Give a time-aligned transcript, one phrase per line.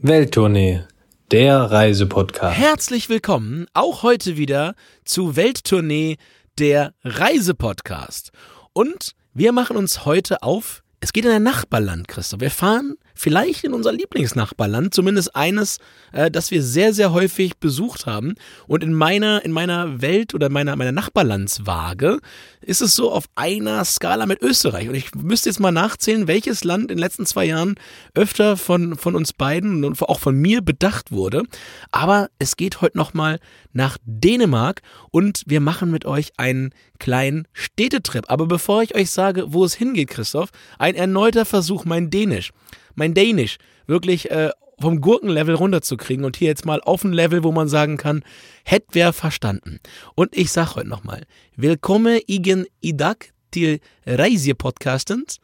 [0.00, 0.84] Welttournee,
[1.32, 2.56] der Reisepodcast.
[2.56, 6.18] Herzlich willkommen auch heute wieder zu Welttournee,
[6.56, 8.30] der Reisepodcast.
[8.72, 12.38] Und wir machen uns heute auf, es geht in ein Nachbarland, Christoph.
[12.38, 15.78] Wir fahren vielleicht in unser Lieblingsnachbarland, zumindest eines,
[16.12, 18.34] äh, das wir sehr, sehr häufig besucht haben.
[18.68, 22.20] Und in meiner, in meiner Welt oder meiner, meiner Nachbarlandswaage
[22.60, 24.88] ist es so auf einer Skala mit Österreich.
[24.88, 27.74] Und ich müsste jetzt mal nachzählen, welches Land in den letzten zwei Jahren
[28.14, 31.42] öfter von, von uns beiden und auch von mir bedacht wurde.
[31.90, 33.40] Aber es geht heute nochmal
[33.72, 38.26] nach Dänemark und wir machen mit euch einen kleinen Städtetrip.
[38.28, 42.52] Aber bevor ich euch sage, wo es hingeht, Christoph, ein erneuter Versuch, mein Dänisch
[42.98, 47.52] mein Dänisch wirklich äh, vom Gurkenlevel runterzukriegen und hier jetzt mal auf ein Level, wo
[47.52, 48.22] man sagen kann,
[48.64, 49.80] hätt wer verstanden.
[50.14, 51.24] Und ich sag heute nochmal,
[51.56, 53.16] willkommen igen idag
[53.50, 55.38] til Reisepodcastens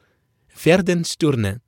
[0.48, 1.60] Verden Sturne.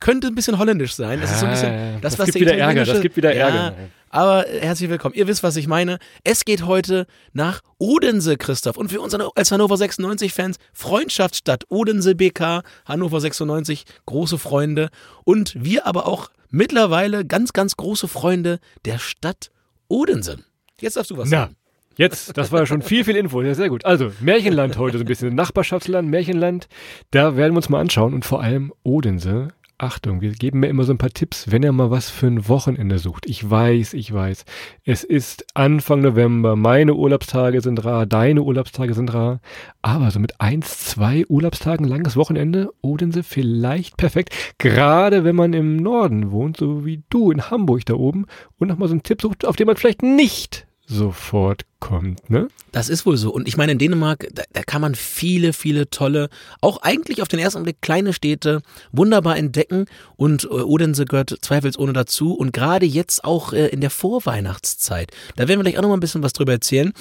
[0.00, 1.20] Könnte ein bisschen holländisch sein.
[1.20, 2.84] Das ist so ein bisschen das, das was gibt wieder Ärger.
[2.84, 3.54] Das gibt wieder Ärger.
[3.56, 3.74] Ja,
[4.10, 5.14] aber herzlich willkommen.
[5.14, 5.98] Ihr wisst, was ich meine.
[6.24, 8.76] Es geht heute nach Odense, Christoph.
[8.76, 14.90] Und für uns als Hannover 96-Fans, Freundschaftsstadt Odense BK, Hannover 96, große Freunde.
[15.24, 19.50] Und wir aber auch mittlerweile ganz, ganz große Freunde der Stadt
[19.88, 20.38] Odense.
[20.80, 21.42] Jetzt darfst du was Na.
[21.42, 21.56] sagen.
[21.96, 23.42] Jetzt, das war schon viel, viel Info.
[23.42, 23.84] Ja, sehr gut.
[23.84, 25.34] Also, Märchenland heute so ein bisschen.
[25.34, 26.68] Nachbarschaftsland, Märchenland.
[27.10, 28.14] Da werden wir uns mal anschauen.
[28.14, 29.48] Und vor allem Odense
[29.80, 32.48] Achtung, wir geben mir immer so ein paar Tipps, wenn ihr mal was für ein
[32.48, 33.26] Wochenende sucht.
[33.26, 34.44] Ich weiß, ich weiß.
[34.84, 39.40] Es ist Anfang November, meine Urlaubstage sind rar, deine Urlaubstage sind rar.
[39.80, 44.34] Aber so mit eins, zwei Urlaubstagen langes Wochenende, Odense vielleicht perfekt.
[44.58, 48.26] Gerade wenn man im Norden wohnt, so wie du in Hamburg da oben
[48.58, 52.48] und nochmal so einen Tipp sucht, auf den man vielleicht nicht sofort kommt, ne?
[52.72, 53.30] Das ist wohl so.
[53.30, 56.28] Und ich meine, in Dänemark, da, da, kann man viele, viele tolle,
[56.60, 59.86] auch eigentlich auf den ersten Blick kleine Städte wunderbar entdecken.
[60.16, 62.32] Und äh, Odense gehört zweifelsohne dazu.
[62.32, 65.12] Und gerade jetzt auch äh, in der Vorweihnachtszeit.
[65.36, 66.92] Da werden wir gleich auch noch mal ein bisschen was drüber erzählen.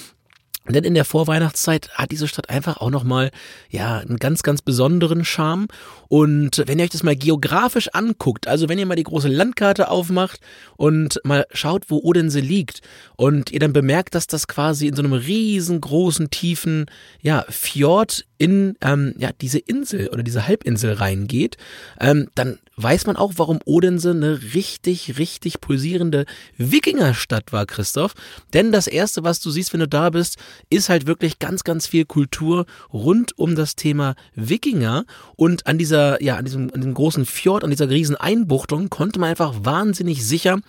[0.70, 3.32] Denn in der Vorweihnachtszeit hat diese Stadt einfach auch nochmal,
[3.70, 5.68] ja, einen ganz, ganz besonderen Charme.
[6.10, 9.90] Und wenn ihr euch das mal geografisch anguckt, also wenn ihr mal die große Landkarte
[9.90, 10.40] aufmacht
[10.76, 12.82] und mal schaut, wo Odense liegt
[13.16, 16.86] und ihr dann bemerkt, dass das quasi in so einem riesengroßen, tiefen,
[17.22, 21.58] ja, Fjord in, ähm, ja, diese Insel oder diese Halbinsel reingeht,
[22.00, 26.26] ähm, dann weiß man auch, warum Odense eine richtig, richtig pulsierende
[26.58, 28.14] Wikingerstadt war, Christoph.
[28.54, 30.38] Denn das erste, was du siehst, wenn du da bist,
[30.70, 35.06] ist halt wirklich ganz, ganz viel Kultur rund um das Thema Wikinger.
[35.36, 39.20] Und an dieser, ja, an diesem, an diesem großen Fjord, an dieser riesen Einbuchtung konnte
[39.20, 40.60] man einfach wahnsinnig sicher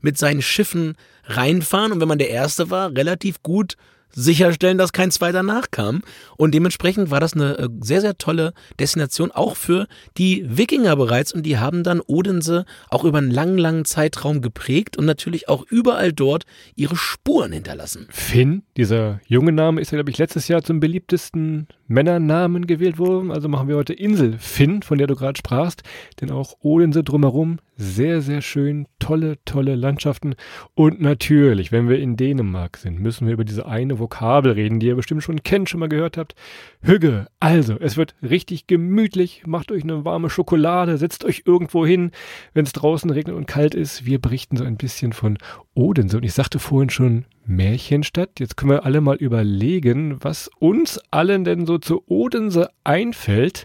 [0.00, 1.92] mit seinen Schiffen reinfahren.
[1.92, 3.76] Und wenn man der Erste war, relativ gut
[4.12, 6.02] sicherstellen, dass kein zweiter nachkam.
[6.36, 9.86] Und dementsprechend war das eine äh, sehr, sehr tolle Destination auch für
[10.16, 11.32] die Wikinger bereits.
[11.32, 15.64] Und die haben dann Odense auch über einen langen, langen Zeitraum geprägt und natürlich auch
[15.68, 18.08] überall dort ihre Spuren hinterlassen.
[18.10, 23.30] Finn, dieser junge Name, ist ja, glaube ich, letztes Jahr zum beliebtesten Männernamen gewählt worden.
[23.30, 25.82] Also machen wir heute Insel Finn, von der du gerade sprachst.
[26.20, 30.34] Denn auch Odense drumherum sehr, sehr schön, tolle, tolle Landschaften.
[30.74, 34.88] Und natürlich, wenn wir in Dänemark sind, müssen wir über diese eine Vokabel reden, die
[34.88, 36.34] ihr bestimmt schon kennt, schon mal gehört habt.
[36.82, 37.28] Hügge.
[37.38, 39.44] Also, es wird richtig gemütlich.
[39.46, 42.10] Macht euch eine warme Schokolade, setzt euch irgendwo hin,
[42.52, 44.04] wenn es draußen regnet und kalt ist.
[44.04, 45.38] Wir berichten so ein bisschen von
[45.78, 46.16] Odense.
[46.16, 48.40] Und ich sagte vorhin schon Märchenstadt.
[48.40, 53.64] Jetzt können wir alle mal überlegen, was uns allen denn so zu Odense einfällt.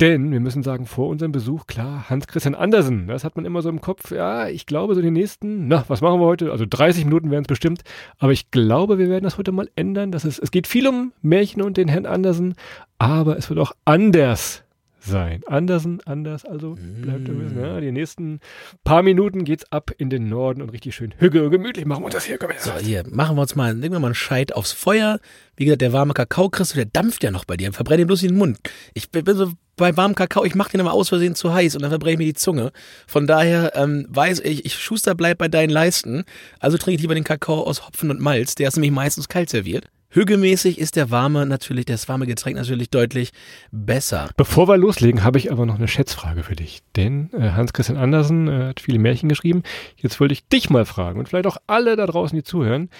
[0.00, 3.68] Denn wir müssen sagen, vor unserem Besuch, klar, Hans-Christian Andersen, das hat man immer so
[3.68, 6.50] im Kopf, ja, ich glaube, so die nächsten, na, was machen wir heute?
[6.50, 7.82] Also 30 Minuten wären es bestimmt,
[8.18, 10.10] aber ich glaube, wir werden das heute mal ändern.
[10.10, 12.54] Das ist, es geht viel um Märchen und den Herrn Andersen,
[12.98, 14.64] aber es wird auch anders
[15.04, 15.42] sein.
[15.46, 17.58] Andersen, anders, also bleibt mm.
[17.58, 18.40] ja, die nächsten
[18.84, 22.24] paar Minuten geht's ab in den Norden und richtig schön hügge gemütlich machen wir das
[22.24, 22.38] hier.
[22.38, 22.50] Komm.
[22.58, 25.18] So, hier, machen wir uns mal, legen wir mal einen Scheit aufs Feuer.
[25.56, 27.72] Wie gesagt, der warme Kakao kriegst du, der dampft ja noch bei dir.
[27.72, 28.58] Verbrenn ihn bloß in den Mund.
[28.94, 31.82] Ich bin so bei warmem Kakao, ich mach den immer aus Versehen zu heiß und
[31.82, 32.72] dann verbrenne ich mir die Zunge.
[33.06, 36.24] Von daher ähm, weiß ich, ich Schuster bleibt bei deinen Leisten.
[36.60, 38.54] Also trinke ich lieber den Kakao aus Hopfen und Malz.
[38.54, 39.88] Der ist nämlich meistens kalt serviert.
[40.14, 43.32] Hügelmäßig ist der warme natürlich, das warme Getränk natürlich deutlich
[43.70, 44.28] besser.
[44.36, 46.82] Bevor wir loslegen, habe ich aber noch eine Schätzfrage für dich.
[46.96, 49.62] Denn äh, Hans-Christian Andersen äh, hat viele Märchen geschrieben.
[49.96, 52.90] Jetzt wollte ich dich mal fragen und vielleicht auch alle da draußen, die zuhören.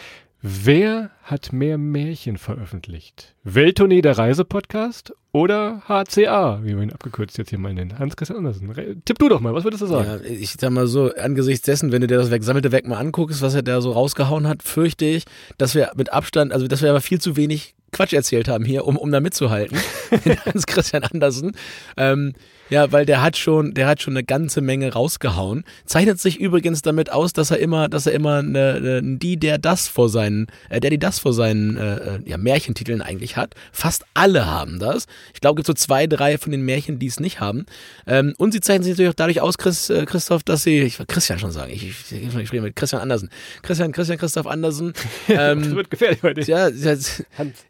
[0.40, 3.34] Wer hat mehr Märchen veröffentlicht?
[3.44, 7.98] Welttournee der Reisepodcast oder HCA, wie wir ihn abgekürzt jetzt hier mal nennen.
[7.98, 9.02] Hans-Christian Andersen.
[9.04, 10.20] Tipp du doch mal, was würdest du sagen?
[10.22, 13.40] Ja, ich sag mal so, angesichts dessen, wenn du dir das gesammelte Werk mal anguckst,
[13.40, 15.24] was er da so rausgehauen hat, fürchte ich,
[15.58, 18.86] dass wir mit Abstand, also dass wir aber viel zu wenig Quatsch erzählt haben hier,
[18.86, 19.78] um, um da mitzuhalten.
[20.44, 21.52] Hans Christian Andersen.
[21.96, 22.32] Ähm,
[22.70, 25.64] ja, weil der hat schon, der hat schon eine ganze Menge rausgehauen.
[25.84, 29.58] Zeichnet sich übrigens damit aus, dass er immer, dass er immer eine, eine, die, der
[29.58, 33.54] das vor seinen, äh, der die das vor seinen äh, äh, ja, Märchentiteln eigentlich hat.
[33.72, 35.06] Fast alle haben das.
[35.34, 37.66] Ich glaube, es gibt so zwei, drei von den Märchen, die es nicht haben.
[38.06, 40.98] Ähm, und sie zeichnen sich natürlich auch dadurch aus, Chris, äh, Christoph, dass sie, ich
[40.98, 43.30] will Christian schon sagen, ich, ich, ich, ich rede mit Christian Andersen.
[43.62, 44.92] Christian, Christian, Christoph Andersen.
[45.28, 46.40] das Ähm, wird gefährlich heute.
[46.42, 46.68] ja,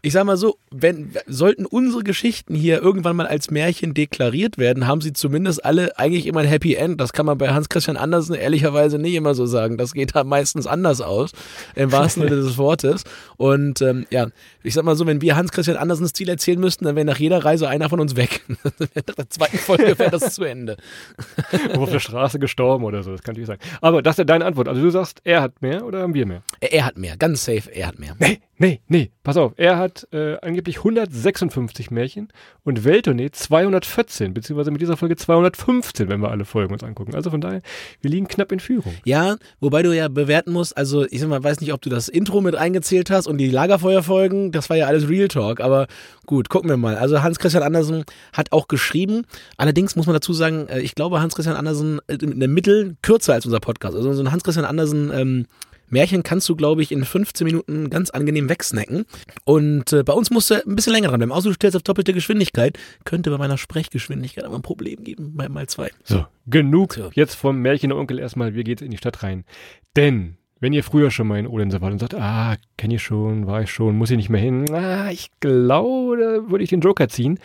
[0.03, 4.87] ich sag mal so, wenn sollten unsere Geschichten hier irgendwann mal als Märchen deklariert werden,
[4.87, 7.01] haben sie zumindest alle eigentlich immer ein Happy End.
[7.01, 9.77] Das kann man bei Hans Christian Andersen ehrlicherweise nicht immer so sagen.
[9.77, 11.33] Das geht da meistens anders aus,
[11.75, 13.05] im wahrsten Sinne des Wortes.
[13.43, 14.29] Und ähm, ja,
[14.63, 17.19] ich sag mal so, wenn wir Hans Christian Andersens Ziel erzählen müssten, dann wäre nach
[17.19, 18.45] jeder Reise einer von uns weg.
[18.63, 20.77] nach der zweiten Folge wäre das zu Ende.
[21.77, 23.59] auf der Straße gestorben oder so, das kann natürlich sein.
[23.81, 24.69] Aber das ist ja deine Antwort.
[24.69, 26.43] Also du sagst, er hat mehr oder haben wir mehr?
[26.61, 28.15] Er, er hat mehr, ganz safe, er hat mehr.
[28.21, 29.53] Nee, nee, nee, pass auf.
[29.57, 32.29] Er hat äh, angeblich 156 Märchen
[32.63, 37.15] und Welttournee 214, beziehungsweise mit dieser Folge 215, wenn wir alle Folgen uns angucken.
[37.15, 37.61] Also von daher,
[38.01, 38.95] wir liegen knapp in Führung.
[39.05, 42.41] Ja, wobei du ja bewerten musst, also ich mal, weiß nicht, ob du das Intro
[42.41, 45.89] mit eingezählt hast und die Lagerfeuerfolgen, das war ja alles Real Talk, aber
[46.27, 46.97] gut, gucken wir mal.
[46.97, 49.25] Also Hans-Christian Andersen hat auch geschrieben,
[49.57, 53.35] allerdings muss man dazu sagen, äh, ich glaube, Hans-Christian Andersen äh, in der Mittel kürzer
[53.35, 53.97] als unser Podcast.
[53.97, 55.47] Also so ein Hans-Christian Andersen ähm,
[55.93, 59.05] Märchen kannst du, glaube ich, in 15 Minuten ganz angenehm wegsnacken.
[59.45, 61.33] Und äh, bei uns musst du ein bisschen länger dran bleiben.
[61.33, 62.79] Außer du stellst auf doppelte Geschwindigkeit.
[63.05, 65.91] Könnte bei meiner Sprechgeschwindigkeit aber ein Problem geben, bei mal zwei.
[66.05, 67.11] So, genug So.
[67.15, 69.45] jetzt vom Märchenonkel erstmal, wir geht's in die Stadt rein.
[69.95, 73.47] Denn, wenn ihr früher schon mal in Odense wart und sagt, ah, kenne ich schon,
[73.47, 76.81] war ich schon, muss ich nicht mehr hin, ah, ich glaube, da würde ich den
[76.81, 77.39] Joker ziehen.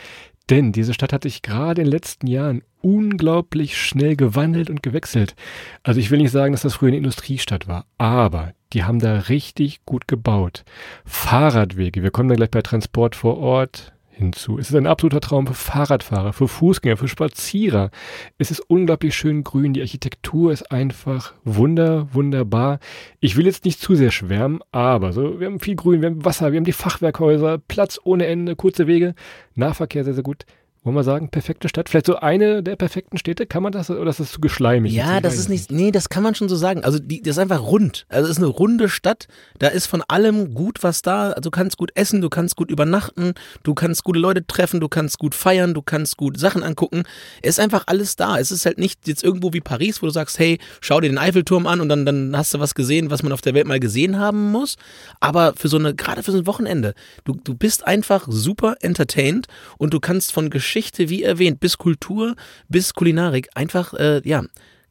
[0.49, 5.35] Denn diese Stadt hat sich gerade in den letzten Jahren unglaublich schnell gewandelt und gewechselt.
[5.83, 9.19] Also ich will nicht sagen, dass das früher eine Industriestadt war, aber die haben da
[9.19, 10.63] richtig gut gebaut.
[11.05, 14.57] Fahrradwege, wir kommen da gleich bei Transport vor Ort hinzu.
[14.57, 17.91] Es ist ein absoluter Traum für Fahrradfahrer, für Fußgänger, für Spazierer.
[18.37, 22.79] Es ist unglaublich schön grün, die Architektur ist einfach wunder, wunderbar.
[23.19, 26.25] Ich will jetzt nicht zu sehr schwärmen, aber so, wir haben viel Grün, wir haben
[26.25, 29.13] Wasser, wir haben die Fachwerkhäuser, Platz ohne Ende, kurze Wege,
[29.55, 30.45] Nahverkehr sehr, sehr gut.
[30.87, 31.89] Wollen wir sagen, perfekte Stadt?
[31.89, 33.45] Vielleicht so eine der perfekten Städte?
[33.45, 34.93] Kann man das oder ist das zu geschleimig?
[34.93, 36.85] Ja, das ist nicht, nee, das kann man schon so sagen.
[36.85, 38.05] Also die, das ist einfach rund.
[38.07, 39.27] Also es ist eine runde Stadt.
[39.59, 41.31] Da ist von allem gut was da.
[41.31, 44.87] Also du kannst gut essen, du kannst gut übernachten, du kannst gute Leute treffen, du
[44.87, 47.03] kannst gut feiern, du kannst gut Sachen angucken.
[47.41, 48.39] Es ist einfach alles da.
[48.39, 51.17] Es ist halt nicht jetzt irgendwo wie Paris, wo du sagst, hey, schau dir den
[51.17, 53.81] Eiffelturm an und dann, dann hast du was gesehen, was man auf der Welt mal
[53.81, 54.77] gesehen haben muss.
[55.19, 56.93] Aber für so eine, gerade für so ein Wochenende,
[57.25, 59.47] du, du bist einfach super entertained
[59.77, 62.35] und du kannst von Geschichte, wie erwähnt, bis Kultur,
[62.67, 64.43] bis Kulinarik einfach, äh, ja,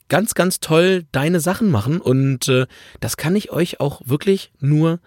[0.09, 2.67] ganz, ganz toll deine Sachen machen und äh,
[2.99, 4.99] das kann ich euch auch wirklich nur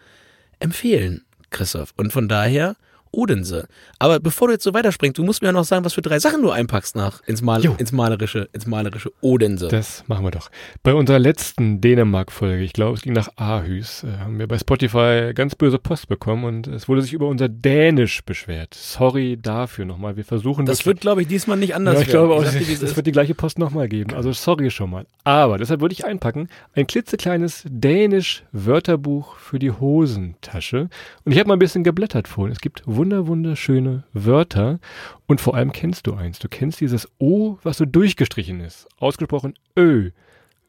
[0.59, 1.93] empfehlen, Christoph.
[1.97, 2.77] Und von daher
[3.11, 3.67] Odense.
[3.97, 6.19] Aber bevor du jetzt so weiterspringst, du musst mir ja noch sagen, was für drei
[6.19, 7.75] Sachen du einpackst nach ins, Mal Jo.
[7.77, 9.67] ins malerische, ins malerische Odense.
[9.67, 10.50] Das machen wir doch.
[10.83, 15.31] Bei unserer letzten Dänemark-Folge, ich glaube, es ging nach Aarhus, äh, haben wir bei Spotify
[15.33, 18.73] ganz böse Post bekommen und es wurde sich über unser Dänisch beschwert.
[18.73, 20.17] Sorry dafür nochmal.
[20.17, 22.27] Wir versuchen das wird, glaube ich, diesmal nicht anders ja, ich werden.
[22.27, 24.13] glaube auch, es wird die gleiche Post nochmal geben.
[24.13, 25.06] Also sorry schon mal.
[25.23, 30.89] Aber deshalb würde ich einpacken, ein klitzekleines Dänisch-Wörterbuch für die Hosentasche.
[31.25, 32.51] Und ich habe mal ein bisschen geblättert vorhin.
[32.51, 34.79] Es gibt wunder, wunderschöne Wörter.
[35.25, 36.37] Und vor allem kennst du eins.
[36.37, 38.89] Du kennst dieses O, was so durchgestrichen ist.
[38.99, 40.11] Ausgesprochen Ö.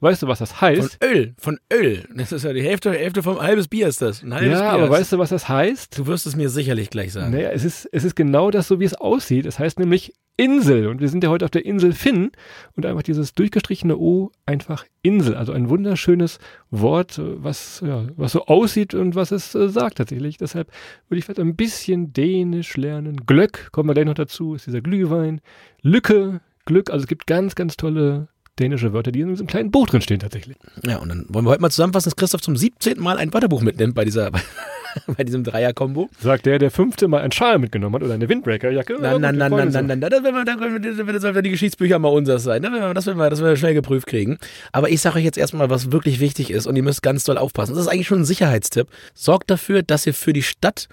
[0.02, 0.98] Weißt du, was das Von heißt?
[1.04, 2.08] Öl, von Öl.
[2.14, 4.22] Das ist ja die Hälfte, Hälfte vom halbes Bier ist das.
[4.22, 4.84] Ein halbes Ja, Bier.
[4.84, 5.98] aber weißt du, was das heißt?
[5.98, 7.32] du wirst es mir sicherlich gleich sagen.
[7.32, 9.44] Naja, es ist, es ist genau das so, wie es aussieht.
[9.44, 10.86] Es heißt nämlich Insel.
[10.86, 12.30] Und wir sind ja heute auf der Insel Finn.
[12.76, 15.34] Und einfach dieses durchgestrichene O, einfach Insel.
[15.34, 16.38] Also ein wunderschönes
[16.70, 20.38] Wort, was, ja, was so aussieht und was es äh, sagt tatsächlich.
[20.38, 20.68] Deshalb
[21.08, 23.26] würde ich vielleicht ein bisschen Dänisch lernen.
[23.26, 25.42] Glöck, kommen wir gleich noch dazu, ist dieser Glühwein.
[25.82, 26.88] Lücke, Glück.
[26.90, 28.28] Also es gibt ganz, ganz tolle
[28.58, 30.56] dänische Wörter, die in diesem kleinen Buch drin stehen tatsächlich.
[30.84, 33.00] Ja, und dann wollen wir heute mal zusammenfassen, dass Christoph zum 17.
[33.00, 34.30] Mal ein Wörterbuch mitnimmt bei dieser,
[35.16, 36.10] bei diesem Dreier-Kombo.
[36.20, 38.94] Sagt der, der fünfte Mal einen Schal mitgenommen hat oder eine Windbreakerjacke.
[38.94, 39.82] Ja, Nein, nein, nein, nein, auch.
[39.82, 42.62] nein, nein, das wir die Geschichtsbücher mal unseres sein.
[42.62, 44.38] Das werden wir, das werden wir, das werden wir schnell geprüft kriegen.
[44.72, 47.38] Aber ich sage euch jetzt erstmal, was wirklich wichtig ist und ihr müsst ganz doll
[47.38, 47.74] aufpassen.
[47.74, 48.88] Das ist eigentlich schon ein Sicherheitstipp.
[49.14, 50.88] Sorgt dafür, dass ihr für die Stadt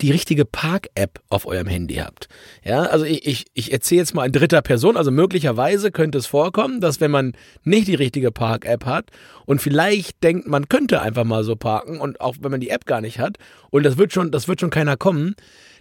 [0.00, 2.28] die richtige Park-App auf eurem Handy habt.
[2.64, 6.26] Ja, also ich, ich, ich erzähle jetzt mal in dritter Person, also möglicherweise könnte es
[6.26, 7.32] vorkommen, dass wenn man
[7.64, 9.10] nicht die richtige Park-App hat
[9.46, 12.84] und vielleicht denkt, man könnte einfach mal so parken und auch wenn man die App
[12.84, 13.38] gar nicht hat
[13.70, 15.34] und das wird schon, das wird schon keiner kommen,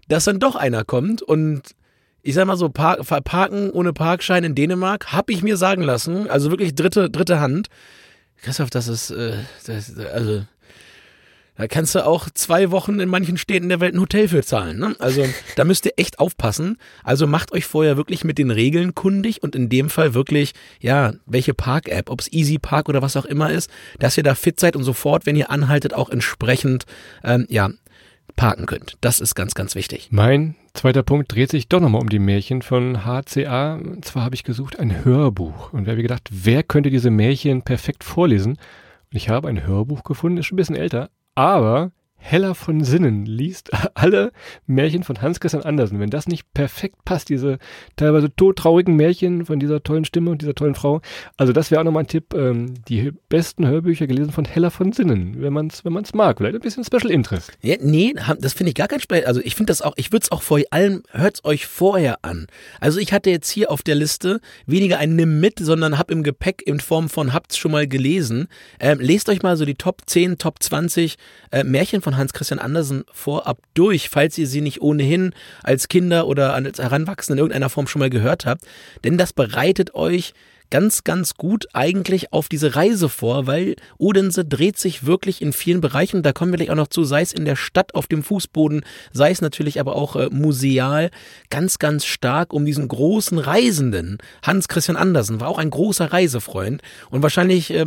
[0.08, 1.76] dass dann doch einer kommt und
[2.22, 6.28] ich sag mal so, Park, Parken ohne Parkschein in Dänemark, habe ich mir sagen lassen,
[6.28, 7.68] also wirklich dritte, dritte Hand.
[8.42, 9.34] Christoph, das ist, äh,
[9.68, 10.44] das, also,
[11.56, 14.80] da kannst du auch zwei Wochen in manchen Städten der Welt ein Hotel für zahlen.
[14.80, 14.96] Ne?
[15.00, 16.78] Also da müsst ihr echt aufpassen.
[17.04, 21.14] Also macht euch vorher wirklich mit den Regeln kundig und in dem Fall wirklich, ja,
[21.26, 23.70] welche Park-App, ob es Easy Park oder was auch immer ist,
[24.00, 26.86] dass ihr da fit seid und sofort, wenn ihr anhaltet, auch entsprechend,
[27.24, 27.70] ähm, ja,
[28.36, 28.98] parken könnt.
[29.02, 30.10] Das ist ganz, ganz wichtig.
[30.12, 33.76] Mein zweiter Punkt dreht sich doch nochmal um die Märchen von HCA.
[33.76, 38.04] Und zwar habe ich gesucht ein Hörbuch und habe gedacht, wer könnte diese Märchen perfekt
[38.04, 38.54] vorlesen?
[38.54, 41.92] Und ich habe ein Hörbuch gefunden, ist schon ein bisschen älter, aber
[42.28, 44.32] Heller von Sinnen liest alle
[44.66, 46.00] Märchen von Hans-Christian Andersen.
[46.00, 47.60] Wenn das nicht perfekt passt, diese
[47.98, 51.02] teilweise todtraurigen Märchen von dieser tollen Stimme und dieser tollen Frau.
[51.38, 52.34] Also das wäre auch nochmal ein Tipp.
[52.34, 56.38] Ähm, die besten Hörbücher gelesen von Heller von Sinnen, wenn man es wenn man's mag.
[56.40, 57.52] Vielleicht ein bisschen Special Interest.
[57.62, 59.26] Ja, nee, das finde ich gar kein Special.
[59.26, 62.18] Also ich finde das auch, ich würde es auch vor allem, hört es euch vorher
[62.24, 62.48] an.
[62.80, 66.24] Also ich hatte jetzt hier auf der Liste weniger ein Nimm mit, sondern hab im
[66.24, 68.48] Gepäck in Form von habt's schon mal gelesen.
[68.80, 71.18] Ähm, lest euch mal so die Top 10, Top 20
[71.52, 76.28] äh, Märchen von Hans Christian Andersen vorab durch, falls ihr sie nicht ohnehin als Kinder
[76.28, 78.66] oder als Heranwachsende in irgendeiner Form schon mal gehört habt.
[79.04, 80.34] Denn das bereitet euch
[80.70, 85.82] ganz, ganz gut eigentlich auf diese Reise vor, weil Odense dreht sich wirklich in vielen
[85.82, 88.24] Bereichen, da kommen wir gleich auch noch zu, sei es in der Stadt auf dem
[88.24, 91.12] Fußboden, sei es natürlich aber auch äh, museal,
[91.50, 94.18] ganz, ganz stark um diesen großen Reisenden.
[94.44, 97.86] Hans Christian Andersen war auch ein großer Reisefreund und wahrscheinlich, äh,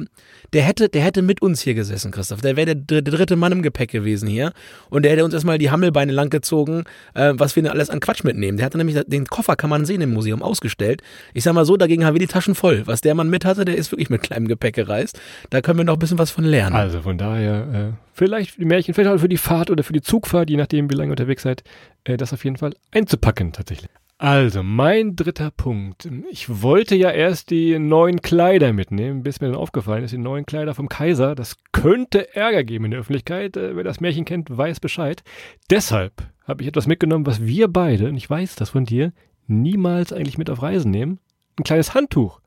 [0.52, 2.40] der hätte, der hätte mit uns hier gesessen, Christoph.
[2.40, 4.52] Der wäre der, der, dritte Mann im Gepäck gewesen hier
[4.90, 8.24] und der hätte uns erstmal die Hammelbeine langgezogen, äh, was wir denn alles an Quatsch
[8.24, 8.56] mitnehmen.
[8.58, 11.02] Der hatte nämlich den Koffer, kann man sehen im Museum, ausgestellt.
[11.34, 12.86] Ich sag mal so, dagegen haben wir die Taschen voll voll.
[12.86, 15.20] Was der Mann mit hatte, der ist wirklich mit kleinem Gepäck gereist.
[15.50, 16.76] Da können wir noch ein bisschen was von lernen.
[16.76, 19.92] Also von daher, äh, vielleicht für die Märchen, vielleicht auch für die Fahrt oder für
[19.92, 21.62] die Zugfahrt, je nachdem, wie lange unterwegs seid,
[22.04, 23.90] äh, das auf jeden Fall einzupacken tatsächlich.
[24.20, 26.08] Also, mein dritter Punkt.
[26.28, 30.44] Ich wollte ja erst die neuen Kleider mitnehmen, bis mir dann aufgefallen ist, die neuen
[30.44, 31.36] Kleider vom Kaiser.
[31.36, 33.56] Das könnte Ärger geben in der Öffentlichkeit.
[33.56, 35.22] Äh, wer das Märchen kennt, weiß Bescheid.
[35.70, 36.12] Deshalb
[36.44, 39.12] habe ich etwas mitgenommen, was wir beide, und ich weiß das von dir,
[39.46, 41.20] niemals eigentlich mit auf Reisen nehmen.
[41.58, 42.40] Ein kleines Handtuch.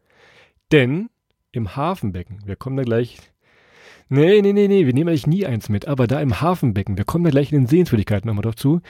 [0.72, 1.10] Denn
[1.52, 3.18] im Hafenbecken, wir kommen da gleich.
[4.10, 7.06] Nee, nee, nee, nee, wir nehmen eigentlich nie eins mit, aber da im Hafenbecken, wir
[7.06, 8.82] kommen da gleich in den Sehenswürdigkeiten nochmal drauf zu,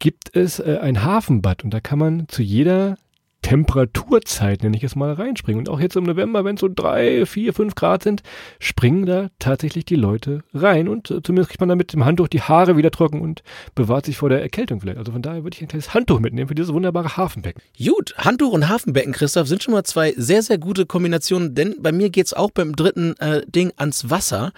[0.00, 2.96] gibt es äh, ein Hafenbad und da kann man zu jeder
[3.44, 5.58] Temperaturzeit, nenne ich es mal, reinspringen.
[5.58, 8.22] Und auch jetzt im November, wenn es so drei, vier, fünf Grad sind,
[8.58, 12.28] springen da tatsächlich die Leute rein und äh, zumindest kriegt man dann mit dem Handtuch
[12.28, 13.42] die Haare wieder trocken und
[13.74, 14.96] bewahrt sich vor der Erkältung vielleicht.
[14.96, 17.62] Also von daher würde ich ein kleines Handtuch mitnehmen für dieses wunderbare Hafenbecken.
[17.78, 21.92] Gut, Handtuch und Hafenbecken, Christoph, sind schon mal zwei sehr, sehr gute Kombinationen, denn bei
[21.92, 24.52] mir geht's auch beim dritten äh, Ding ans Wasser.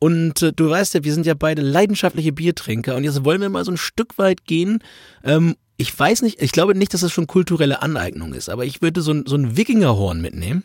[0.00, 3.50] Und äh, du weißt ja, wir sind ja beide leidenschaftliche Biertrinker und jetzt wollen wir
[3.50, 4.80] mal so ein Stück weit gehen
[5.22, 8.82] ähm, ich weiß nicht, ich glaube nicht, dass das schon kulturelle Aneignung ist, aber ich
[8.82, 10.64] würde so ein, so ein Wikingerhorn mitnehmen.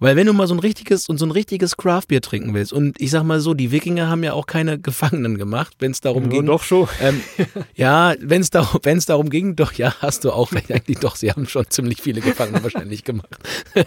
[0.00, 3.00] Weil wenn du mal so ein richtiges und so ein richtiges Craftbier trinken willst, und
[3.00, 6.24] ich sag mal so, die Wikinger haben ja auch keine Gefangenen gemacht, wenn es darum
[6.24, 6.46] ja, ging.
[6.46, 6.88] Doch schon.
[7.00, 7.20] Ähm,
[7.74, 10.72] ja, wenn es darum, wenn's darum ging, doch ja, hast du auch recht.
[10.72, 13.38] Eigentlich doch, sie haben schon ziemlich viele Gefangene wahrscheinlich gemacht.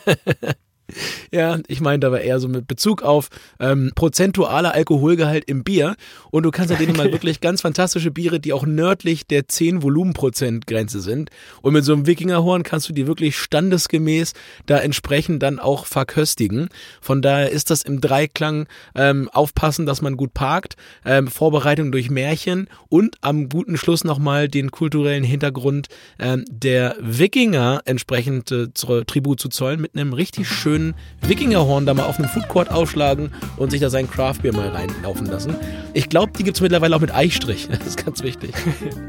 [1.31, 3.27] Ja, ich meinte aber eher so mit Bezug auf
[3.59, 5.95] ähm, prozentualer Alkoholgehalt im Bier.
[6.31, 9.83] Und du kannst ja denen mal wirklich ganz fantastische Biere, die auch nördlich der 10
[9.83, 11.29] Volumenprozent Grenze sind.
[11.61, 14.33] Und mit so einem Wikingerhorn kannst du die wirklich standesgemäß
[14.65, 16.69] da entsprechend dann auch verköstigen.
[17.01, 22.09] Von daher ist das im Dreiklang ähm, aufpassen, dass man gut parkt, ähm, Vorbereitung durch
[22.09, 25.87] Märchen und am guten Schluss nochmal den kulturellen Hintergrund
[26.19, 31.93] ähm, der Wikinger entsprechend äh, Tribut zu zollen mit einem richtig schönen schönen Wikingerhorn da
[31.93, 35.55] mal auf einem Foodcourt aufschlagen und sich da sein Craftbier mal reinlaufen lassen.
[35.93, 37.67] Ich glaube, die gibt es mittlerweile auch mit Eichstrich.
[37.77, 38.53] Das ist ganz wichtig.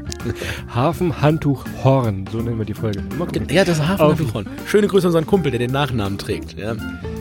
[0.73, 2.25] Hafen, Handtuch, Horn.
[2.31, 3.03] So nennen wir die Folge.
[3.49, 4.47] Ja, das ist Hafen, Handtuch, Horn.
[4.67, 6.57] Schöne Grüße an unseren Kumpel, der den Nachnamen trägt.
[6.57, 6.75] Ja.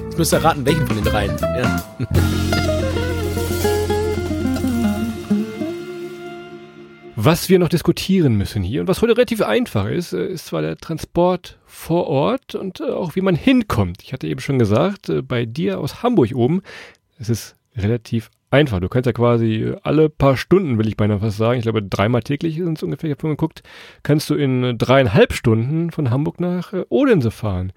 [0.04, 1.32] Jetzt müsst ihr raten, welchen von den dreien.
[1.40, 1.82] Ja.
[7.20, 10.62] Was wir noch diskutieren müssen hier und was heute relativ einfach ist, äh, ist zwar
[10.62, 14.02] der Transport vor Ort und äh, auch wie man hinkommt.
[14.02, 16.60] Ich hatte eben schon gesagt, äh, bei dir aus Hamburg oben,
[17.18, 18.80] es ist relativ einfach.
[18.80, 22.22] Du kannst ja quasi alle paar Stunden, will ich beinahe fast sagen, ich glaube dreimal
[22.22, 23.62] täglich sind es ungefähr, ich habe geguckt,
[24.02, 27.72] kannst du in dreieinhalb Stunden von Hamburg nach Odense fahren.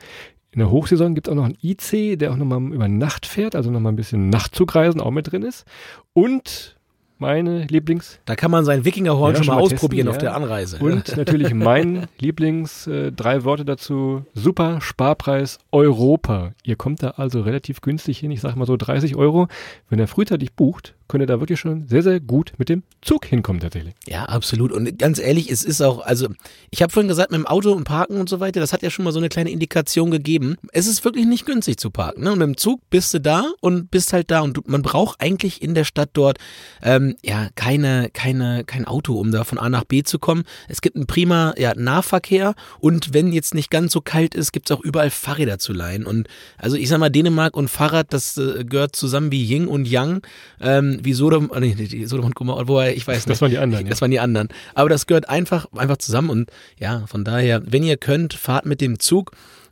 [0.51, 3.55] In der Hochsaison gibt es auch noch einen IC, der auch nochmal über Nacht fährt,
[3.55, 5.65] also nochmal ein bisschen Nachtzugreisen auch mit drin ist.
[6.13, 6.75] Und
[7.21, 8.19] meine Lieblings.
[8.25, 10.21] Da kann man sein Wikingerhorn ja, schon, mal ausprobieren testen, auf ja.
[10.21, 10.79] der Anreise.
[10.79, 14.25] Und natürlich mein Lieblings, äh, drei Worte dazu.
[14.33, 16.51] Super Sparpreis Europa.
[16.63, 18.31] Ihr kommt da also relativ günstig hin.
[18.31, 19.47] Ich sag mal so 30 Euro.
[19.89, 23.59] Wenn ihr frühzeitig bucht, könnt da wirklich schon sehr, sehr gut mit dem Zug hinkommen
[23.59, 23.93] tatsächlich.
[24.07, 24.71] Ja, absolut.
[24.71, 26.29] Und ganz ehrlich, es ist auch, also
[26.69, 28.89] ich habe vorhin gesagt, mit dem Auto und Parken und so weiter, das hat ja
[28.89, 30.55] schon mal so eine kleine Indikation gegeben.
[30.71, 32.23] Es ist wirklich nicht günstig zu parken.
[32.23, 32.31] Ne?
[32.31, 34.39] Und mit dem Zug bist du da und bist halt da.
[34.39, 36.37] Und du, man braucht eigentlich in der Stadt dort
[36.81, 40.43] ähm, ja keine, keine, kein Auto, um da von A nach B zu kommen.
[40.69, 44.69] Es gibt einen prima ja, Nahverkehr und wenn jetzt nicht ganz so kalt ist, gibt
[44.69, 46.05] es auch überall Fahrräder zu leihen.
[46.05, 49.85] Und also ich sag mal, Dänemark und Fahrrad, das äh, gehört zusammen wie Yin und
[49.85, 50.25] Yang,
[50.61, 53.29] ähm, wie Sodom, oh nee, die Sodom und Gomorra, woher, ich weiß nicht.
[53.29, 53.87] Das waren die anderen.
[53.87, 54.49] Das waren die anderen.
[54.73, 58.81] Aber das gehört einfach, einfach zusammen und ja, von daher, wenn ihr könnt, fahrt mit
[58.81, 59.31] dem Zug.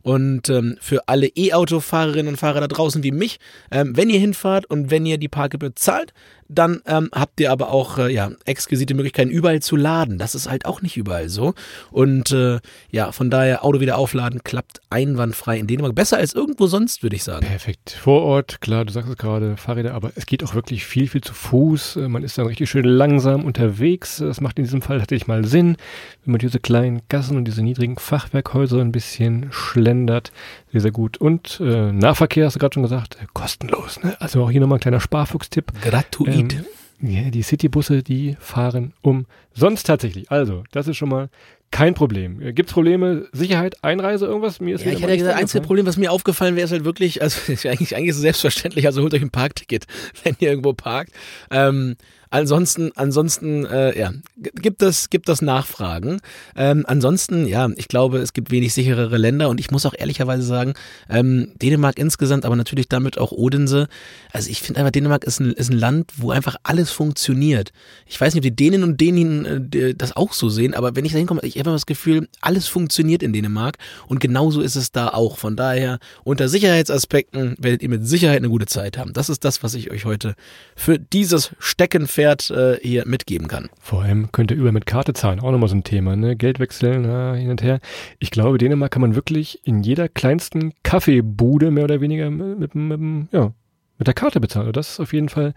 [0.09, 3.37] Und ähm, für alle E-Auto-Fahrerinnen und Fahrer da draußen wie mich,
[3.69, 6.13] ähm, wenn ihr hinfahrt und wenn ihr die Parkgebühr zahlt,
[6.47, 10.17] dann ähm, habt ihr aber auch äh, ja, exquisite Möglichkeiten, überall zu laden.
[10.17, 11.53] Das ist halt auch nicht überall so.
[11.91, 15.93] Und äh, ja, von daher Auto wieder aufladen, klappt einwandfrei in Dänemark.
[15.93, 17.45] Besser als irgendwo sonst, würde ich sagen.
[17.45, 17.91] Perfekt.
[17.91, 21.21] Vor Ort, klar, du sagst es gerade, Fahrräder, aber es geht auch wirklich viel, viel
[21.21, 21.97] zu Fuß.
[21.97, 24.17] Äh, man ist dann richtig schön langsam unterwegs.
[24.17, 25.77] Das macht in diesem Fall tatsächlich mal Sinn,
[26.25, 29.98] wenn man diese kleinen Gassen und diese niedrigen Fachwerkhäuser ein bisschen schlendert.
[30.07, 31.17] Sehr, sehr gut.
[31.17, 34.01] Und äh, Nahverkehr, hast du gerade schon gesagt, äh, kostenlos.
[34.03, 34.15] Ne?
[34.19, 35.71] Also auch hier nochmal ein kleiner Sparfuchstipp.
[35.81, 36.53] Gratuit.
[36.53, 36.65] Ähm,
[37.01, 40.31] ja, die Citybusse, die fahren umsonst tatsächlich.
[40.31, 41.29] Also, das ist schon mal
[41.71, 42.41] kein Problem.
[42.41, 43.27] Äh, Gibt es Probleme?
[43.31, 44.59] Sicherheit, Einreise, irgendwas?
[44.59, 46.83] Mir ist ja, ich hätte ja gesagt, einzige Problem, was mir aufgefallen wäre, ist halt
[46.85, 49.85] wirklich, also ist eigentlich, eigentlich ist es selbstverständlich, also holt euch ein Parkticket,
[50.23, 51.11] wenn ihr irgendwo parkt.
[51.51, 51.95] Ähm,
[52.31, 56.21] Ansonsten, ansonsten, äh, ja, gibt es, gibt es Nachfragen.
[56.55, 60.43] Ähm, ansonsten, ja, ich glaube, es gibt wenig sicherere Länder und ich muss auch ehrlicherweise
[60.43, 60.75] sagen,
[61.09, 63.88] ähm, Dänemark insgesamt, aber natürlich damit auch Odense.
[64.31, 67.71] Also ich finde einfach, Dänemark ist ein, ist ein Land, wo einfach alles funktioniert.
[68.05, 71.05] Ich weiß nicht, ob die Dänen und Dänen äh, das auch so sehen, aber wenn
[71.05, 74.91] ich da hinkomme, ich habe das Gefühl, alles funktioniert in Dänemark und genauso ist es
[74.91, 75.38] da auch.
[75.39, 79.13] Von daher, unter Sicherheitsaspekten werdet ihr mit Sicherheit eine gute Zeit haben.
[79.13, 80.36] Das ist das, was ich euch heute
[80.75, 83.69] für dieses Steckenpferd Pferd äh, hier mitgeben kann.
[83.79, 86.35] Vor allem könnt ihr über mit Karte zahlen, auch nochmal so ein Thema, ne?
[86.35, 87.79] Geld wechseln, na, hin und her.
[88.19, 92.99] Ich glaube, Dänemark kann man wirklich in jeder kleinsten Kaffeebude mehr oder weniger mit, mit,
[92.99, 93.53] mit, ja,
[93.97, 94.73] mit der Karte bezahlen.
[94.73, 95.53] Das ist auf jeden Fall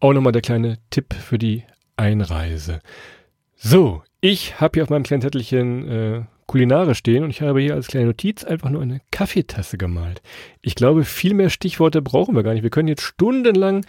[0.00, 1.64] auch nochmal der kleine Tipp für die
[1.98, 2.80] Einreise.
[3.54, 7.74] So, ich habe hier auf meinem kleinen Zettelchen äh, Kulinare stehen und ich habe hier
[7.74, 10.22] als kleine Notiz einfach nur eine Kaffeetasse gemalt.
[10.62, 12.62] Ich glaube, viel mehr Stichworte brauchen wir gar nicht.
[12.62, 13.84] Wir können jetzt stundenlang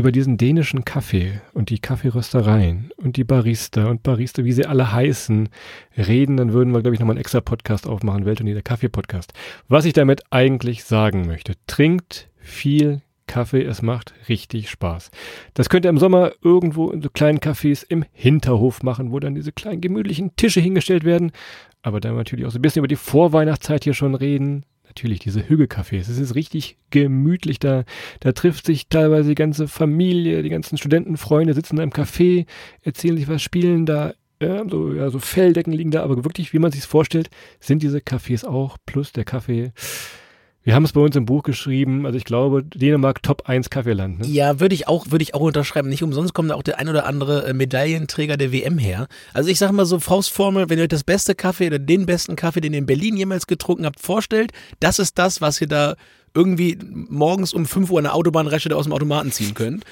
[0.00, 4.92] über diesen dänischen Kaffee und die Kaffeeröstereien und die Barista und Barista, wie sie alle
[4.92, 5.48] heißen,
[5.96, 6.36] reden.
[6.36, 9.32] Dann würden wir, glaube ich, nochmal einen extra Podcast aufmachen, Welt und der Kaffee-Podcast.
[9.68, 15.12] Was ich damit eigentlich sagen möchte, trinkt viel Kaffee, es macht richtig Spaß.
[15.54, 19.36] Das könnt ihr im Sommer irgendwo in so kleinen Cafés im Hinterhof machen, wo dann
[19.36, 21.30] diese kleinen gemütlichen Tische hingestellt werden
[21.82, 24.64] aber dann natürlich auch so ein bisschen über die Vorweihnachtszeit hier schon reden.
[24.90, 26.10] Natürlich diese Hügelcafés.
[26.10, 27.84] Es ist richtig gemütlich da.
[28.18, 32.44] Da trifft sich teilweise die ganze Familie, die ganzen Studentenfreunde sitzen da im Café,
[32.82, 34.14] erzählen sich was, spielen da.
[34.42, 37.98] Ja, so, ja, so Felldecken liegen da, aber wirklich, wie man sich vorstellt, sind diese
[37.98, 39.72] Cafés auch, plus der Kaffee
[40.62, 44.20] wir haben es bei uns im Buch geschrieben, also ich glaube, Dänemark Top 1 Kaffeeland.
[44.20, 44.26] Ne?
[44.26, 45.88] Ja, würde ich auch, würde ich auch unterschreiben.
[45.88, 49.08] Nicht umsonst kommt da auch der ein oder andere äh, Medaillenträger der WM her.
[49.32, 52.36] Also ich sage mal so Faustformel, wenn ihr euch das beste Kaffee oder den besten
[52.36, 55.96] Kaffee, den ihr in Berlin jemals getrunken habt, vorstellt, das ist das, was ihr da
[56.34, 59.84] irgendwie morgens um 5 Uhr eine Autobahnresche aus dem Automaten ziehen könnt.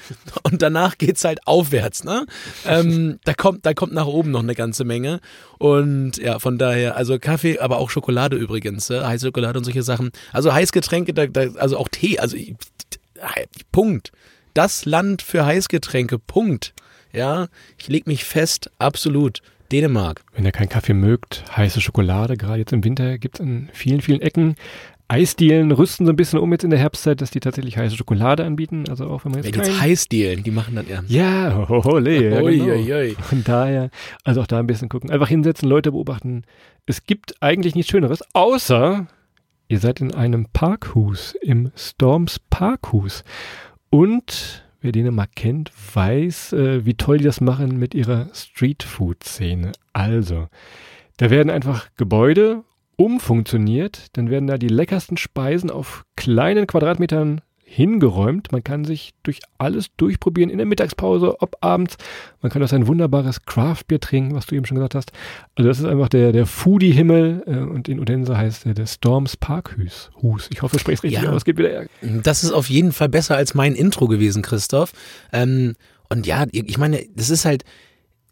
[0.43, 2.25] Und danach geht's halt aufwärts, ne?
[2.65, 5.19] Ähm, da kommt, da kommt nach oben noch eine ganze Menge.
[5.57, 9.83] Und ja, von daher, also Kaffee, aber auch Schokolade übrigens, äh, heiße Schokolade und solche
[9.83, 10.11] Sachen.
[10.31, 12.37] Also Heißgetränke, da, da, also auch Tee, also
[13.71, 14.11] Punkt.
[14.53, 16.73] Das Land für Heißgetränke, Punkt.
[17.11, 17.47] Ja,
[17.77, 19.41] ich leg mich fest, absolut.
[19.71, 20.23] Dänemark.
[20.33, 24.01] Wenn ihr keinen Kaffee mögt, heiße Schokolade, gerade jetzt im Winter gibt es in vielen,
[24.01, 24.55] vielen Ecken
[25.09, 28.45] Eisdielen rüsten so ein bisschen um jetzt in der Herbstzeit, dass die tatsächlich heiße Schokolade
[28.45, 28.85] anbieten.
[28.89, 29.57] Also auch wenn man jetzt.
[29.57, 31.03] Wenn jetzt Heißdielen, die machen dann ja.
[31.07, 33.21] Ja, hohole, ja genau.
[33.23, 33.89] Von daher,
[34.23, 35.09] also auch da ein bisschen gucken.
[35.09, 36.43] Einfach hinsetzen, Leute beobachten.
[36.85, 39.07] Es gibt eigentlich nichts Schöneres, außer
[39.67, 43.23] ihr seid in einem Parkhus, im Storms Parkhus.
[43.89, 49.71] Und wer Dänemark kennt, weiß, äh, wie toll die das machen mit ihrer Streetfood-Szene.
[49.91, 50.49] Also,
[51.17, 52.63] da werden einfach Gebäude
[52.99, 58.51] umfunktioniert, dann werden da die leckersten Speisen auf kleinen Quadratmetern hingeräumt.
[58.51, 61.95] Man kann sich durch alles durchprobieren in der Mittagspause, ob abends.
[62.41, 65.13] Man kann auch ein wunderbares Craftbier trinken, was du eben schon gesagt hast.
[65.55, 69.37] Also das ist einfach der, der Foodie-Himmel äh, und in Odense heißt der, der Storms
[69.37, 70.11] Parkhus.
[70.21, 70.49] Hus.
[70.51, 71.45] Ich hoffe, ich spreche es richtig ja, aus.
[71.45, 71.85] Geht wieder.
[72.01, 74.91] Das ist auf jeden Fall besser als mein Intro gewesen, Christoph.
[75.31, 75.75] Ähm,
[76.09, 77.63] und ja, ich meine, das ist halt,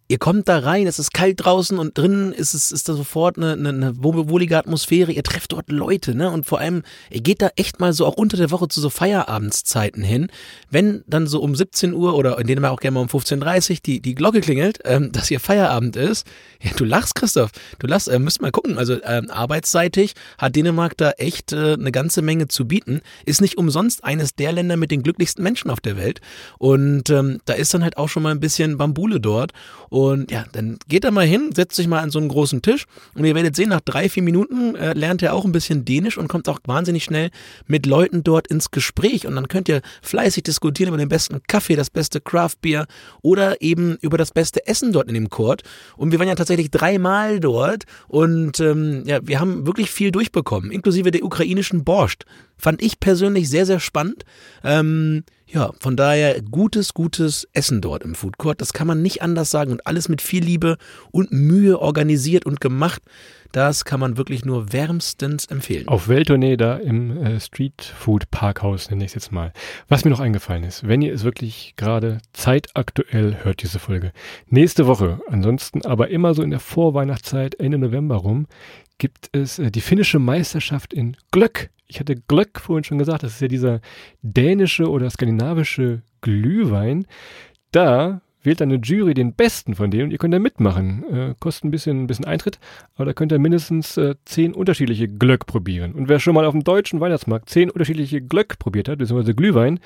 [0.09, 3.35] Ihr kommt da rein, es ist kalt draußen und drinnen ist es ist da sofort
[3.35, 5.11] eine, eine, eine wohlige Atmosphäre.
[5.11, 6.31] Ihr trefft dort Leute, ne?
[6.31, 8.89] Und vor allem, ihr geht da echt mal so auch unter der Woche zu so
[8.89, 10.27] Feierabendszeiten hin.
[10.69, 13.77] Wenn dann so um 17 Uhr oder in Dänemark auch gerne mal um 15.30 Uhr
[13.85, 16.25] die, die Glocke klingelt, ähm, dass hier Feierabend ist.
[16.61, 17.51] Ja, du lachst, Christoph.
[17.79, 18.77] Du lachst, äh, müsst mal gucken.
[18.77, 23.01] Also ähm, arbeitsseitig hat Dänemark da echt äh, eine ganze Menge zu bieten.
[23.25, 26.21] Ist nicht umsonst eines der Länder mit den glücklichsten Menschen auf der Welt.
[26.59, 29.51] Und ähm, da ist dann halt auch schon mal ein bisschen Bambule dort.
[29.97, 32.85] Und ja, dann geht er mal hin, setzt sich mal an so einen großen Tisch
[33.15, 36.19] und ihr werdet sehen, nach drei, vier Minuten äh, lernt er auch ein bisschen Dänisch
[36.19, 37.31] und kommt auch wahnsinnig schnell
[37.65, 39.25] mit Leuten dort ins Gespräch.
[39.25, 42.85] Und dann könnt ihr fleißig diskutieren über den besten Kaffee, das beste Craftbier
[43.23, 45.63] oder eben über das beste Essen dort in dem Court.
[45.95, 50.69] Und wir waren ja tatsächlich dreimal dort und ähm, ja, wir haben wirklich viel durchbekommen,
[50.69, 52.25] inklusive der ukrainischen Borscht.
[52.55, 54.25] Fand ich persönlich sehr, sehr spannend.
[54.63, 58.59] Ähm, ja, von daher gutes, gutes Essen dort im Food Court.
[58.59, 60.77] Das kann man nicht anders sagen und alles mit viel Liebe
[61.11, 63.01] und Mühe organisiert und gemacht.
[63.53, 65.87] Das kann man wirklich nur wärmstens empfehlen.
[65.87, 69.53] Auf Welttournee da im äh, Street Food Parkhaus nenne ich es jetzt mal.
[69.87, 74.11] Was mir noch eingefallen ist, wenn ihr es wirklich gerade zeitaktuell hört, diese Folge.
[74.47, 78.47] Nächste Woche, ansonsten aber immer so in der Vorweihnachtszeit, Ende November rum,
[78.97, 83.33] gibt es äh, die finnische Meisterschaft in Glöck ich hatte Glöck vorhin schon gesagt, das
[83.33, 83.81] ist ja dieser
[84.21, 87.05] dänische oder skandinavische Glühwein.
[87.71, 91.03] Da wählt eine Jury den besten von denen und ihr könnt da mitmachen.
[91.11, 92.59] Äh, kostet ein bisschen, ein bisschen Eintritt,
[92.95, 95.93] aber da könnt ihr mindestens äh, zehn unterschiedliche Glöck probieren.
[95.93, 99.79] Und wer schon mal auf dem deutschen Weihnachtsmarkt zehn unterschiedliche Glöck probiert hat, beziehungsweise Glühwein,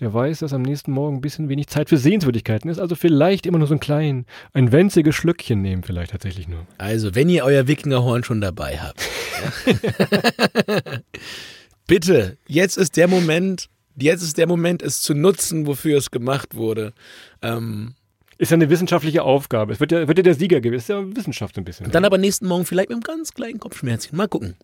[0.00, 2.78] der weiß, dass am nächsten Morgen ein bisschen wenig Zeit für Sehenswürdigkeiten ist.
[2.78, 6.66] Also vielleicht immer nur so ein klein, ein winziges Schlückchen nehmen, vielleicht tatsächlich nur.
[6.78, 9.02] Also, wenn ihr euer Wikingerhorn schon dabei habt.
[11.86, 16.54] Bitte, jetzt ist der Moment, jetzt ist der Moment, es zu nutzen, wofür es gemacht
[16.54, 16.92] wurde.
[17.42, 17.94] Ähm,
[18.38, 19.72] ist ja eine wissenschaftliche Aufgabe.
[19.72, 20.78] Es wird ja, wird ja der Sieger gewesen.
[20.78, 21.90] Ist ja Wissenschaft ein bisschen.
[21.90, 24.16] Dann aber nächsten Morgen vielleicht mit einem ganz kleinen Kopfschmerzchen.
[24.16, 24.56] Mal gucken.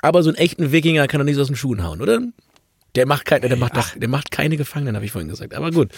[0.00, 2.20] Aber so einen echten Wikinger kann er nicht so aus den Schuhen hauen, oder?
[2.96, 5.54] Der macht keine, der macht, ach, der macht keine Gefangenen, habe ich vorhin gesagt.
[5.54, 5.90] Aber gut.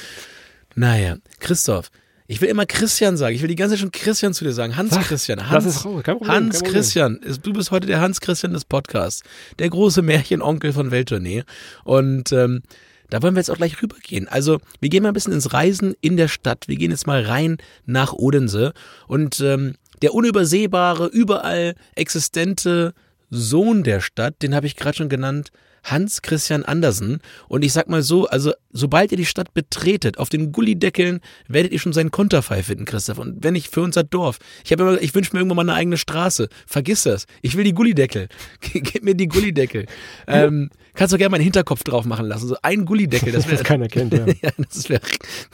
[0.74, 1.90] Naja, Christoph.
[2.30, 3.34] Ich will immer Christian sagen.
[3.34, 4.76] Ich will die ganze Zeit schon Christian zu dir sagen.
[4.76, 5.48] Hans Sag, Christian.
[5.48, 7.20] Hans, ist Problem, Hans Christian.
[7.42, 9.22] Du bist heute der Hans Christian des Podcasts.
[9.58, 11.44] Der große Märchenonkel von Welttournee.
[11.84, 12.62] Und ähm,
[13.08, 14.28] da wollen wir jetzt auch gleich rübergehen.
[14.28, 16.68] Also, wir gehen mal ein bisschen ins Reisen in der Stadt.
[16.68, 17.56] Wir gehen jetzt mal rein
[17.87, 18.74] nach Odense.
[19.06, 22.92] Und ähm, der unübersehbare, überall existente
[23.30, 25.50] Sohn der Stadt, den habe ich gerade schon genannt,
[25.90, 27.20] Hans Christian Andersen.
[27.48, 31.72] Und ich sag mal so, also sobald ihr die Stadt betretet, auf den Gullideckeln werdet
[31.72, 33.18] ihr schon seinen Konterfei finden, Christoph.
[33.18, 34.38] Und wenn nicht für unser Dorf.
[34.64, 36.48] Ich habe immer, ich wünsche mir irgendwann mal eine eigene Straße.
[36.66, 37.27] Vergiss das.
[37.42, 38.29] Ich will die Gullideckel.
[38.61, 39.87] Gib mir die Gullideckel.
[40.27, 42.48] ähm, kannst du gerne meinen Hinterkopf drauf machen lassen.
[42.48, 43.33] So ein Gullideckel.
[43.33, 44.27] Das, wär, das keiner kennt, ja.
[44.27, 45.01] ja, das wär,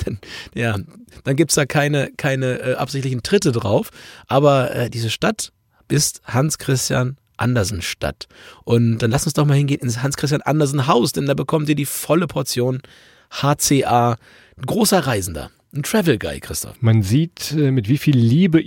[0.05, 0.18] dann,
[0.55, 0.77] ja,
[1.25, 3.90] dann gibt's da keine, keine äh, absichtlichen Tritte drauf.
[4.27, 5.53] Aber äh, diese Stadt
[5.88, 8.27] ist Hans Christian Andersen statt.
[8.64, 11.75] Und dann lass uns doch mal hingehen ins Hans-Christian Andersen Haus, denn da bekommt ihr
[11.75, 12.81] die volle Portion
[13.31, 14.16] HCA,
[14.64, 15.51] großer Reisender.
[15.77, 16.81] Ein Travel Guy, Christoph.
[16.81, 18.62] Man sieht, äh, mit wie viel Liebe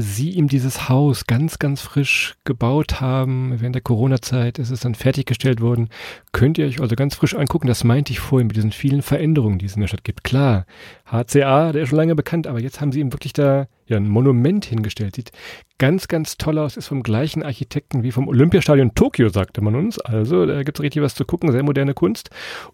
[0.00, 3.60] Sie ihm dieses Haus ganz, ganz frisch gebaut haben.
[3.60, 5.90] Während der Corona-Zeit ist es dann fertiggestellt worden.
[6.32, 7.66] Könnt ihr euch also ganz frisch angucken.
[7.66, 10.24] Das meinte ich vorhin mit diesen vielen Veränderungen, die es in der Stadt gibt.
[10.24, 10.64] Klar,
[11.12, 14.08] HCA, der ist schon lange bekannt, aber jetzt haben sie ihm wirklich da ja ein
[14.08, 15.16] Monument hingestellt.
[15.16, 15.30] Sieht
[15.78, 19.98] ganz, ganz toll aus, ist vom gleichen Architekten wie vom Olympiastadion Tokio, sagte man uns.
[19.98, 22.30] Also da gibt es richtig was zu gucken, sehr moderne Kunst.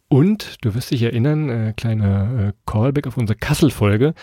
[0.07, 4.14] Und du wirst dich erinnern, äh, kleiner äh, Callback auf unsere Kassel-Folge.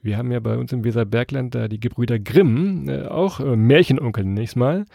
[0.00, 4.24] Wir haben ja bei uns im Weserbergland da die Gebrüder Grimm, äh, auch äh, Märchenonkel
[4.24, 4.86] nächstes Mal.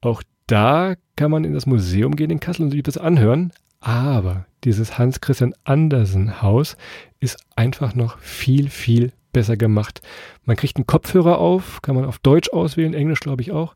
[0.00, 3.52] Auch da kann man in das Museum gehen in Kassel und sich das anhören.
[3.80, 6.76] Aber dieses Hans Christian Andersen Haus
[7.18, 10.02] ist einfach noch viel, viel besser gemacht.
[10.44, 13.74] Man kriegt einen Kopfhörer auf, kann man auf Deutsch auswählen, Englisch glaube ich auch.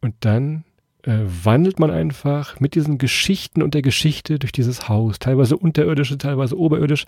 [0.00, 0.64] Und dann
[1.06, 5.18] wandelt man einfach mit diesen Geschichten und der Geschichte durch dieses Haus.
[5.18, 7.04] Teilweise unterirdisch, teilweise oberirdisch.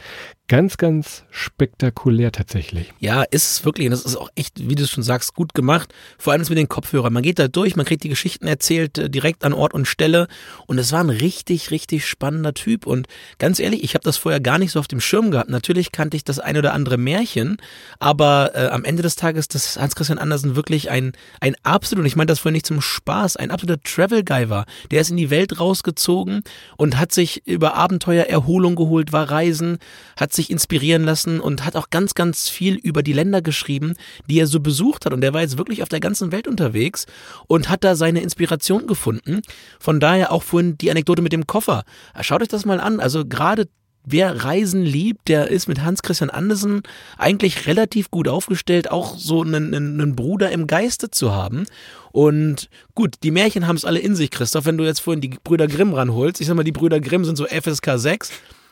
[0.47, 2.93] Ganz, ganz spektakulär tatsächlich.
[3.01, 3.87] Ja, ist es wirklich.
[3.87, 5.93] Und das ist auch echt, wie du schon sagst, gut gemacht.
[6.17, 7.13] Vor allem mit den Kopfhörern.
[7.13, 10.29] Man geht da durch, man kriegt die Geschichten erzählt äh, direkt an Ort und Stelle.
[10.67, 12.87] Und es war ein richtig, richtig spannender Typ.
[12.87, 13.09] Und
[13.39, 15.51] ganz ehrlich, ich habe das vorher gar nicht so auf dem Schirm gehabt.
[15.51, 17.57] Natürlich kannte ich das ein oder andere Märchen,
[17.99, 22.17] aber äh, am Ende des Tages ist Hans-Christian Andersen wirklich ein, ein absolut, und ich
[22.17, 24.67] meine das vorher nicht zum Spaß, ein absoluter Travel Guy war.
[24.91, 26.43] Der ist in die Welt rausgezogen
[26.77, 29.79] und hat sich über Abenteuer Erholung geholt, war reisen,
[30.17, 33.95] hat sich inspirieren lassen und hat auch ganz, ganz viel über die Länder geschrieben,
[34.29, 35.13] die er so besucht hat.
[35.13, 37.07] Und der war jetzt wirklich auf der ganzen Welt unterwegs
[37.47, 39.43] und hat da seine Inspiration gefunden.
[39.79, 41.85] Von daher auch vorhin die Anekdote mit dem Koffer.
[42.21, 43.01] Schaut euch das mal an.
[43.01, 43.69] Also gerade
[44.11, 46.83] wer Reisen liebt, der ist mit Hans Christian Andersen
[47.17, 51.67] eigentlich relativ gut aufgestellt, auch so einen, einen, Bruder im Geiste zu haben.
[52.13, 54.67] Und gut, die Märchen haben es alle in sich, Christoph.
[54.67, 57.37] Wenn du jetzt vorhin die Brüder Grimm ranholst, ich sag mal, die Brüder Grimm sind
[57.37, 58.31] so FSK 6.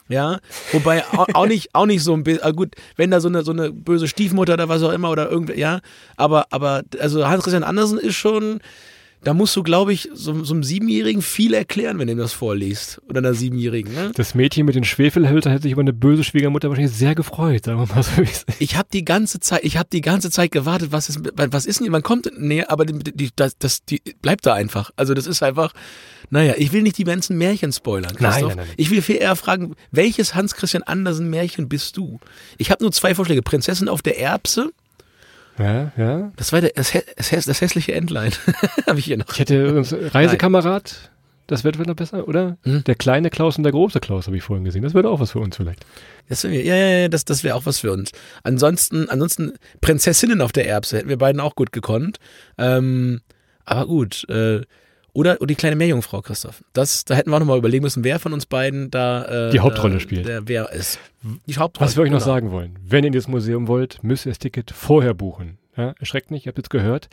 [0.08, 0.38] Ja,
[0.70, 3.72] wobei auch, nicht, auch nicht so ein bisschen, gut, wenn da so eine, so eine
[3.72, 5.80] böse Stiefmutter oder was auch immer oder irgendwie, ja,
[6.16, 8.60] aber, aber, also Hans Christian Andersen ist schon,
[9.22, 12.32] da musst du, glaube ich, so, so einem Siebenjährigen viel erklären, wenn du ihm das
[12.32, 13.00] vorliest.
[13.08, 13.92] Oder einer Siebenjährigen.
[13.92, 14.12] Ne?
[14.14, 17.80] Das Mädchen mit den Schwefelhölzern hätte sich über eine böse Schwiegermutter wahrscheinlich sehr gefreut, sagen
[17.80, 18.22] wir mal so.
[18.58, 21.80] Ich habe die ganze Zeit, ich habe die ganze Zeit gewartet, was ist, was ist
[21.80, 24.90] denn, man kommt näher, aber die, die, das, das, die bleibt da einfach.
[24.96, 25.72] Also das ist einfach,
[26.30, 28.32] naja, ich will nicht die ganzen Märchen spoilern, Christoph.
[28.32, 28.74] Nein, nein, nein.
[28.76, 32.20] Ich will viel eher fragen, welches Hans Christian Andersen Märchen bist du?
[32.58, 33.42] Ich habe nur zwei Vorschläge.
[33.42, 34.70] Prinzessin auf der Erbse
[35.58, 36.32] ja, ja.
[36.36, 38.32] Das war der, das, das, das hässliche Endline.
[38.86, 39.30] Habe ich hier noch.
[39.32, 41.10] Ich hätte Reisekamerad.
[41.46, 42.58] Das wird noch besser, oder?
[42.64, 42.82] Hm?
[42.84, 44.82] Der kleine Klaus und der große Klaus habe ich vorhin gesehen.
[44.82, 45.86] Das wird auch was für uns vielleicht.
[46.28, 48.10] Das wir, ja, ja, ja, das, das wäre auch was für uns.
[48.42, 52.18] Ansonsten, ansonsten Prinzessinnen auf der Erbse hätten wir beiden auch gut gekonnt.
[52.58, 53.20] Ähm,
[53.64, 54.62] aber gut, äh,
[55.16, 56.62] oder, oder die kleine Meerjungfrau, Christoph.
[56.74, 59.60] Das, da hätten wir auch nochmal überlegen müssen, wer von uns beiden da äh, die
[59.60, 60.26] Hauptrolle spielt.
[60.26, 60.98] Der, wer ist.
[61.46, 61.88] Die Hauptrolle.
[61.88, 62.32] Was wir euch noch genau.
[62.32, 62.78] sagen wollen.
[62.86, 65.56] Wenn ihr in das Museum wollt, müsst ihr das Ticket vorher buchen.
[65.76, 67.08] Ja, erschreckt nicht, ihr habt jetzt gehört.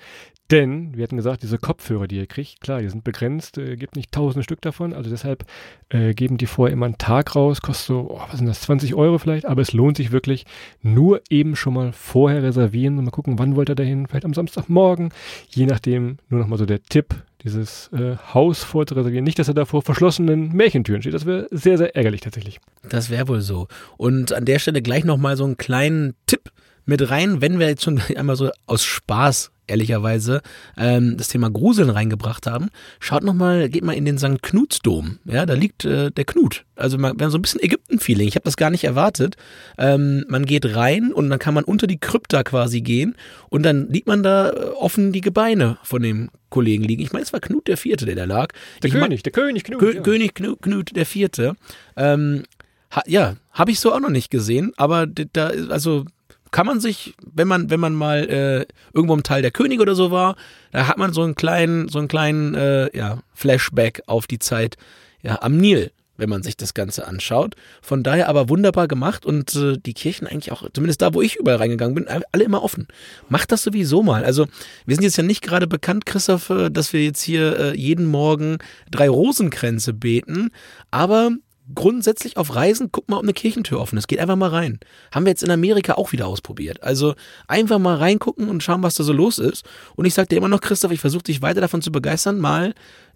[0.52, 3.96] Denn, wir hatten gesagt, diese Kopfhörer, die ihr kriegt, klar, die sind begrenzt, äh, gibt
[3.96, 5.46] nicht tausende Stück davon, also deshalb
[5.90, 8.94] äh, geben die vorher immer einen Tag raus, kostet so, oh, was sind das, 20
[8.94, 10.46] Euro vielleicht, aber es lohnt sich wirklich,
[10.82, 14.34] nur eben schon mal vorher reservieren und mal gucken, wann wollt ihr dahin, vielleicht am
[14.34, 15.10] Samstagmorgen,
[15.50, 19.26] je nachdem, nur nochmal so der Tipp, dieses äh, Haus vorzureservieren.
[19.26, 21.14] Nicht, dass er da vor verschlossenen Märchentüren steht.
[21.14, 22.60] Das wäre sehr, sehr ärgerlich tatsächlich.
[22.88, 23.68] Das wäre wohl so.
[23.98, 26.53] Und an der Stelle gleich nochmal so einen kleinen Tipp
[26.86, 30.42] mit rein, wenn wir jetzt schon einmal so aus Spaß ehrlicherweise
[30.78, 32.70] ähm, das Thema Gruseln reingebracht haben.
[33.00, 34.42] Schaut nochmal, geht mal in den St.
[34.42, 35.20] Knutsdom.
[35.26, 36.66] Ja, da liegt äh, der Knut.
[36.76, 38.28] Also man, wir haben so ein bisschen Ägypten-Feeling.
[38.28, 39.36] Ich habe das gar nicht erwartet.
[39.78, 43.16] Ähm, man geht rein und dann kann man unter die Krypta quasi gehen
[43.50, 47.02] und dann liegt man da äh, offen die Gebeine von dem Kollegen liegen.
[47.02, 48.50] Ich meine, es war Knut der Vierte, der da lag.
[48.82, 49.80] Der ich König, der König Knut.
[49.80, 50.02] Kö ja.
[50.02, 51.56] König Knut, Knut der Vierte.
[51.96, 52.44] Ähm,
[52.92, 56.06] ha, ja, habe ich so auch noch nicht gesehen, aber da, also
[56.54, 59.96] kann man sich, wenn man, wenn man mal äh, irgendwo im Teil der König oder
[59.96, 60.38] so war,
[60.72, 64.78] da hat man so einen kleinen, so einen kleinen äh, ja, Flashback auf die Zeit
[65.22, 67.56] ja, am Nil wenn man sich das Ganze anschaut.
[67.82, 71.38] Von daher aber wunderbar gemacht und äh, die Kirchen eigentlich auch, zumindest da, wo ich
[71.38, 72.88] überall reingegangen bin, alle immer offen.
[73.30, 74.24] Macht das sowieso mal.
[74.24, 74.46] Also
[74.86, 78.06] wir sind jetzt ja nicht gerade bekannt, Christoph, äh, dass wir jetzt hier äh, jeden
[78.06, 78.60] Morgen
[78.92, 80.52] drei Rosenkränze beten,
[80.92, 81.32] aber
[81.74, 84.08] grundsätzlich auf Reisen, guck mal, ob eine Kirchentür offen ist.
[84.08, 84.80] Geht einfach mal rein.
[85.12, 86.84] Haben wir jetzt in Amerika auch wieder ausprobiert.
[86.84, 87.16] Also
[87.48, 89.66] einfach mal reingucken und schauen, was da so los ist.
[89.96, 92.74] Und ich sag dir immer noch, Christoph, ich versuche dich weiter davon zu begeistern, mal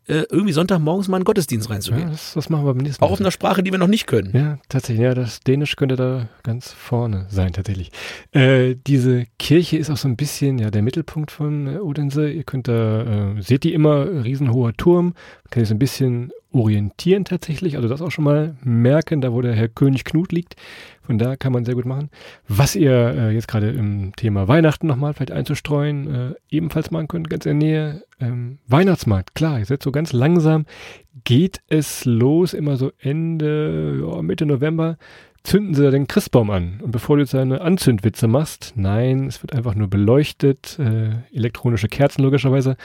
[0.08, 2.04] äh, irgendwie Sonntagmorgens mal in den Gottesdienst reinzugehen.
[2.04, 3.08] Ja, das, das machen wir beim nächsten Mal.
[3.08, 4.32] Auch auf einer Sprache, die wir noch nicht können.
[4.34, 5.04] Ja, tatsächlich.
[5.04, 7.92] Ja, das Dänisch könnte da ganz vorne sein, tatsächlich.
[8.32, 12.30] Äh, diese Kirche ist auch so ein bisschen ja der Mittelpunkt von äh, Odense.
[12.30, 15.08] Ihr könnt da, äh, seht die immer, riesenhoher Turm.
[15.08, 19.32] Man kann sich so ein bisschen orientieren tatsächlich, also das auch schon mal merken, da
[19.32, 20.56] wo der Herr König Knut liegt.
[21.02, 22.10] Von da kann man sehr gut machen.
[22.48, 27.30] Was ihr äh, jetzt gerade im Thema Weihnachten nochmal vielleicht einzustreuen, äh, ebenfalls machen könnt,
[27.30, 28.04] ganz in der Nähe.
[28.20, 30.66] Ähm, Weihnachtsmarkt, klar, seid so ganz langsam,
[31.24, 34.98] geht es los, immer so Ende, ja, Mitte November
[35.48, 36.82] zünden sie da den Christbaum an.
[36.84, 41.88] Und bevor du jetzt deine Anzündwitze machst, nein, es wird einfach nur beleuchtet, äh, elektronische
[41.88, 42.76] Kerzen logischerweise,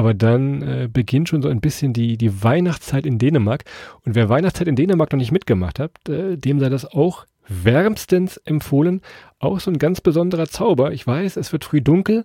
[0.00, 3.64] aber dann äh, beginnt schon so ein bisschen die, die Weihnachtszeit in Dänemark.
[4.06, 8.38] Und wer Weihnachtszeit in Dänemark noch nicht mitgemacht hat, äh, dem sei das auch wärmstens
[8.38, 9.02] empfohlen.
[9.40, 10.92] Auch so ein ganz besonderer Zauber.
[10.92, 12.24] Ich weiß, es wird früh dunkel,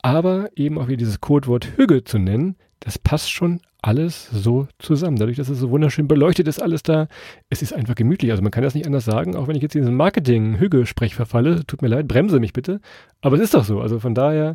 [0.00, 5.16] aber eben auch wie dieses Codewort Hügge zu nennen, das passt schon alles so zusammen.
[5.16, 7.08] Dadurch, dass es so wunderschön beleuchtet ist, alles da.
[7.50, 8.30] Es ist einfach gemütlich.
[8.30, 11.66] Also man kann das nicht anders sagen, auch wenn ich jetzt in diesen Marketing-Hüge-Sprech verfalle.
[11.66, 12.80] Tut mir leid, bremse mich bitte.
[13.20, 13.80] Aber es ist doch so.
[13.80, 14.54] Also von daher,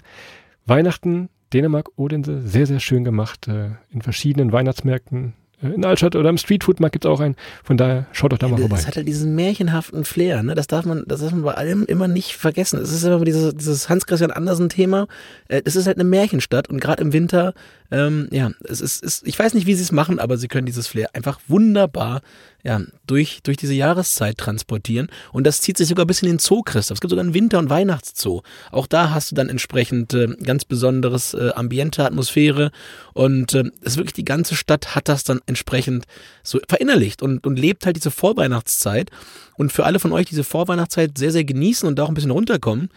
[0.65, 3.47] Weihnachten, Dänemark, Odense, sehr, sehr schön gemacht.
[3.47, 7.35] Äh, in verschiedenen Weihnachtsmärkten äh, in Altstadt oder im Streetfood-Markt gibt es auch einen.
[7.63, 8.75] Von daher schaut doch da mal vorbei.
[8.75, 10.55] Das hat halt diesen märchenhaften Flair, ne?
[10.55, 12.79] Das darf man, das darf man bei allem immer nicht vergessen.
[12.79, 15.07] Es ist immer dieses, dieses Hans-Christian Andersen-Thema.
[15.47, 17.53] Äh, es ist halt eine Märchenstadt und gerade im Winter,
[17.91, 20.65] ähm, ja, es ist, ist, ich weiß nicht, wie sie es machen, aber sie können
[20.65, 22.21] dieses Flair einfach wunderbar
[22.63, 25.07] ja, durch, durch diese Jahreszeit transportieren.
[25.31, 26.97] Und das zieht sich sogar bis in den Zoo, Christoph.
[26.97, 28.41] Es gibt sogar einen Winter- und Weihnachtszoo.
[28.71, 32.71] Auch da hast du dann entsprechend äh, ganz besonderes äh, Ambiente, Atmosphäre.
[33.13, 36.05] Und äh, es wirklich die ganze Stadt hat das dann entsprechend
[36.43, 39.09] so verinnerlicht und, und lebt halt diese Vorweihnachtszeit.
[39.57, 42.31] Und für alle von euch diese Vorweihnachtszeit sehr, sehr genießen und da auch ein bisschen
[42.31, 42.89] runterkommen.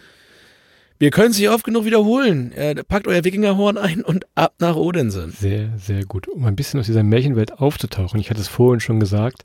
[0.97, 2.53] Wir können es nicht oft genug wiederholen.
[2.53, 5.29] Äh, packt euer Wikingerhorn ein und ab nach Odense.
[5.29, 6.27] Sehr, sehr gut.
[6.29, 9.43] Um ein bisschen aus dieser Märchenwelt aufzutauchen, ich hatte es vorhin schon gesagt,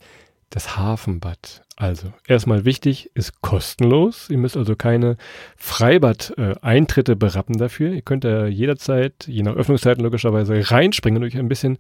[0.51, 1.63] das Hafenbad.
[1.77, 4.29] Also, erstmal wichtig, ist kostenlos.
[4.31, 5.17] Ihr müsst also keine
[5.57, 7.93] Freibad-Eintritte berappen dafür.
[7.93, 11.79] Ihr könnt da jederzeit, je nach Öffnungszeiten logischerweise, reinspringen und euch ein bisschen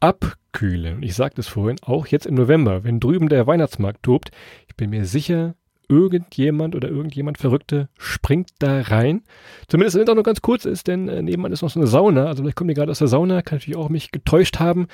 [0.00, 0.96] abkühlen.
[0.96, 4.30] Und ich sagte es vorhin, auch jetzt im November, wenn drüben der Weihnachtsmarkt tobt,
[4.68, 5.54] ich bin mir sicher,
[5.90, 9.22] irgendjemand oder irgendjemand Verrückte springt da rein.
[9.68, 11.88] Zumindest wenn es auch nur ganz kurz ist, denn äh, nebenan ist noch so eine
[11.88, 12.26] Sauna.
[12.26, 14.86] Also vielleicht kommen die gerade aus der Sauna, kann natürlich auch mich getäuscht haben.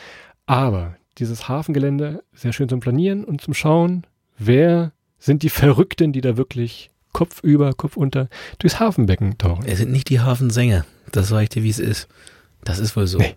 [0.46, 4.06] Aber dieses Hafengelände sehr schön zum Planieren und zum Schauen,
[4.38, 8.28] wer sind die Verrückten, die da wirklich Kopf über, Kopf unter
[8.58, 9.64] durchs Hafenbecken tauchen.
[9.66, 10.84] Es sind nicht die Hafensänger.
[11.12, 12.08] Das sage ich dir, wie es ist.
[12.64, 13.18] Das ist wohl so.
[13.18, 13.34] Nee.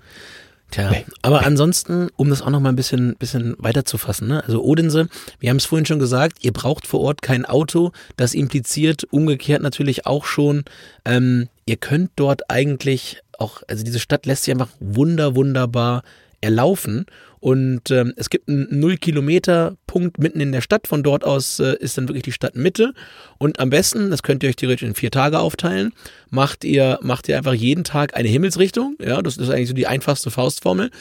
[0.71, 1.05] Tja, nee.
[1.23, 4.43] aber ansonsten, um das auch noch mal ein bisschen, bisschen weiter zu fassen, ne?
[4.43, 7.91] also Odense, wir haben es vorhin schon gesagt, ihr braucht vor Ort kein Auto.
[8.17, 10.65] Das impliziert umgekehrt natürlich auch schon,
[11.05, 16.03] ähm, ihr könnt dort eigentlich auch, also diese Stadt lässt sich einfach wunder, wunderbar
[16.41, 17.05] erlaufen.
[17.39, 20.88] Und ähm, es gibt einen Null-Kilometer-Punkt mitten in der Stadt.
[20.88, 22.93] Von dort aus äh, ist dann wirklich die Stadtmitte.
[23.38, 25.93] Und am besten, das könnt ihr euch theoretisch in vier Tage aufteilen,
[26.30, 28.95] macht ihr, macht ihr einfach jeden Tag eine Himmelsrichtung.
[29.02, 30.91] Ja, das ist eigentlich so die einfachste Faustformel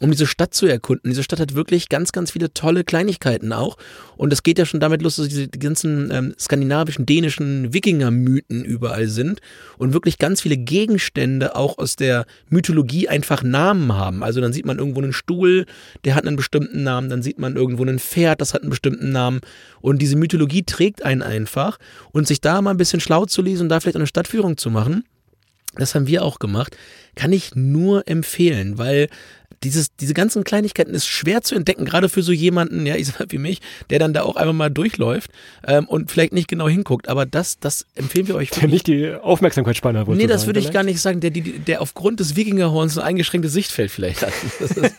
[0.00, 1.10] um diese Stadt zu erkunden.
[1.10, 3.76] Diese Stadt hat wirklich ganz, ganz viele tolle Kleinigkeiten auch.
[4.16, 8.64] Und es geht ja schon damit los, dass diese die ganzen ähm, skandinavischen, dänischen Wikinger-Mythen
[8.64, 9.40] überall sind
[9.78, 14.22] und wirklich ganz viele Gegenstände auch aus der Mythologie einfach Namen haben.
[14.22, 15.66] Also dann sieht man irgendwo einen Stuhl,
[16.04, 19.12] der hat einen bestimmten Namen, dann sieht man irgendwo ein Pferd, das hat einen bestimmten
[19.12, 19.40] Namen.
[19.80, 21.78] Und diese Mythologie trägt einen einfach.
[22.12, 24.70] Und sich da mal ein bisschen schlau zu lesen und da vielleicht eine Stadtführung zu
[24.70, 25.04] machen,
[25.76, 26.76] das haben wir auch gemacht,
[27.14, 29.08] kann ich nur empfehlen, weil
[29.62, 33.30] dieses, diese ganzen Kleinigkeiten ist schwer zu entdecken, gerade für so jemanden, ja, ich sag
[33.30, 35.30] wie mich, der dann da auch einfach mal durchläuft
[35.66, 37.08] ähm, und vielleicht nicht genau hinguckt.
[37.08, 38.50] Aber das, das empfehlen wir euch.
[38.50, 40.08] Der nicht die Aufmerksamkeitsspanne hat.
[40.08, 43.52] Nee, das würde ich gar nicht sagen, der, die, der aufgrund des Wikingerhorns ein eingeschränktes
[43.52, 44.32] Sichtfeld vielleicht hat.
[44.60, 44.94] Das, ist,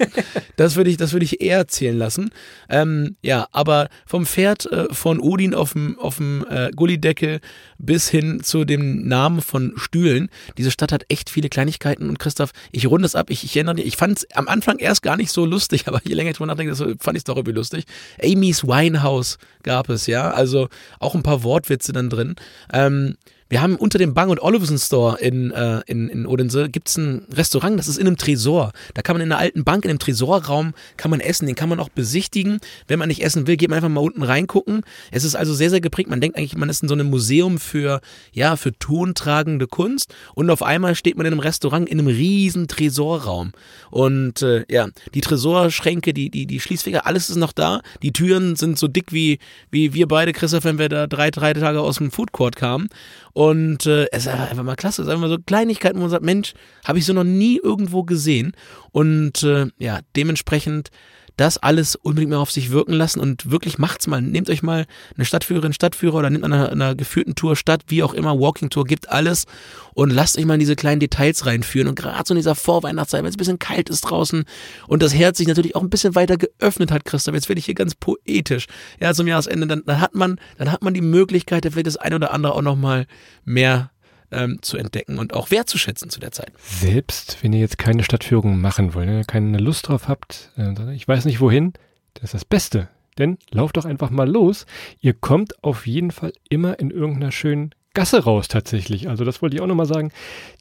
[0.56, 2.30] das würde ich, das würde ich eher zählen lassen.
[2.70, 7.40] Ähm, ja, aber vom Pferd äh, von Odin auf dem, auf dem äh, Gullideckel
[7.80, 10.30] bis hin zu dem Namen von Stühlen.
[10.58, 13.76] Diese Stadt hat echt viele Kleinigkeiten und Christoph, ich runde es ab, ich, ich erinnere
[13.76, 16.38] dich, ich fand es am Anfang erst gar nicht so lustig, aber je länger ich
[16.38, 17.86] drüber nachdenke, fand ich es doch irgendwie lustig.
[18.24, 22.36] Amy's Winehouse gab es, ja, also auch ein paar Wortwitze dann drin.
[22.72, 23.16] Ähm,
[23.50, 27.80] wir haben unter dem Bang Olufsen Store in, äh, in, in Odense gibt's ein Restaurant,
[27.80, 28.72] das ist in einem Tresor.
[28.94, 31.46] Da kann man in einer alten Bank, in einem Tresorraum, kann man essen.
[31.46, 32.60] Den kann man auch besichtigen.
[32.88, 34.82] Wenn man nicht essen will, geht man einfach mal unten reingucken.
[35.12, 36.10] Es ist also sehr, sehr geprägt.
[36.10, 38.02] Man denkt eigentlich, man ist in so einem Museum für,
[38.34, 40.14] ja, für tontragende Kunst.
[40.34, 43.54] Und auf einmal steht man in einem Restaurant in einem riesen Tresorraum.
[43.92, 47.82] Und äh, ja, die Tresorschränke, die, die, die Schließfächer, alles ist noch da.
[48.04, 49.40] Die Türen sind so dick wie,
[49.72, 52.90] wie wir beide, Christoph, wenn wir da drei, drei Tage aus dem Foodcourt kamen.
[53.38, 55.04] Und äh, es ist einfach mal klasse.
[55.04, 58.02] Es ist einfach so Kleinigkeiten, wo man sagt, Mensch, habe ich so noch nie irgendwo
[58.02, 58.54] gesehen.
[58.92, 60.90] Und äh, ja, dementsprechend
[61.38, 64.22] das alles unbedingt mal auf sich wirken lassen und wirklich macht's mal.
[64.22, 68.04] Nehmt euch mal eine Stadtführerin, Stadtführer oder nehmt an einer, einer geführten Tour Stadt, wie
[68.04, 69.46] auch immer, Walking Tour, gibt alles
[69.94, 73.22] und lasst euch mal in diese kleinen Details reinführen und gerade so in dieser Vorweihnachtszeit,
[73.22, 74.46] wenn es ein bisschen kalt ist draußen
[74.88, 77.66] und das Herz sich natürlich auch ein bisschen weiter geöffnet hat, Christoph, jetzt werde ich
[77.66, 78.68] hier ganz poetisch.
[79.00, 82.16] Ja, zum Jahresende, dann, dann hat man, dann hat man die Möglichkeit, vielleicht das eine
[82.16, 83.06] oder andere auch nochmal
[83.46, 83.92] mehr
[84.32, 86.52] ähm, zu entdecken und auch wertzuschätzen zu der Zeit.
[86.64, 90.94] Selbst wenn ihr jetzt keine Stadtführung machen wollt, wenn ihr keine Lust drauf habt, äh,
[90.94, 91.74] ich weiß nicht wohin,
[92.16, 92.90] das ist das Beste.
[93.18, 94.66] Denn lauft doch einfach mal los.
[95.00, 99.10] Ihr kommt auf jeden Fall immer in irgendeiner schönen Gasse raus tatsächlich.
[99.10, 100.12] Also das wollte ich auch nochmal sagen.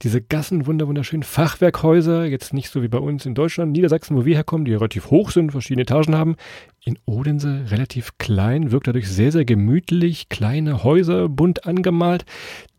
[0.02, 4.24] Diese Gassen, wunder wunderschönen Fachwerkhäuser, jetzt nicht so wie bei uns in Deutschland, Niedersachsen, wo
[4.24, 6.36] wir herkommen, die relativ hoch sind, verschiedene Etagen haben.
[6.82, 12.24] In Odense relativ klein, wirkt dadurch sehr, sehr gemütlich, kleine Häuser, bunt angemalt.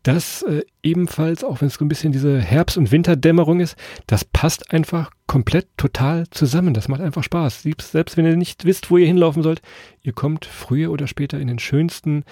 [0.08, 4.24] Das äh, ebenfalls, auch wenn es so ein bisschen diese Herbst- und Winterdämmerung ist, das
[4.24, 6.72] passt einfach komplett total zusammen.
[6.72, 7.66] Das macht einfach Spaß.
[7.78, 9.60] Selbst wenn ihr nicht wisst, wo ihr hinlaufen sollt,
[10.00, 12.24] ihr kommt früher oder später in den schönsten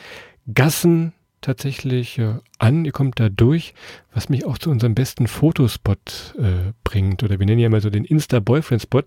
[0.54, 1.12] Gassen,
[1.42, 3.74] tatsächlich äh, an, ihr kommt da durch,
[4.14, 7.22] was mich auch zu unserem besten Fotospot äh, bringt.
[7.24, 9.02] Oder wir nennen ja mal so den Insta-Boyfriend-Spot,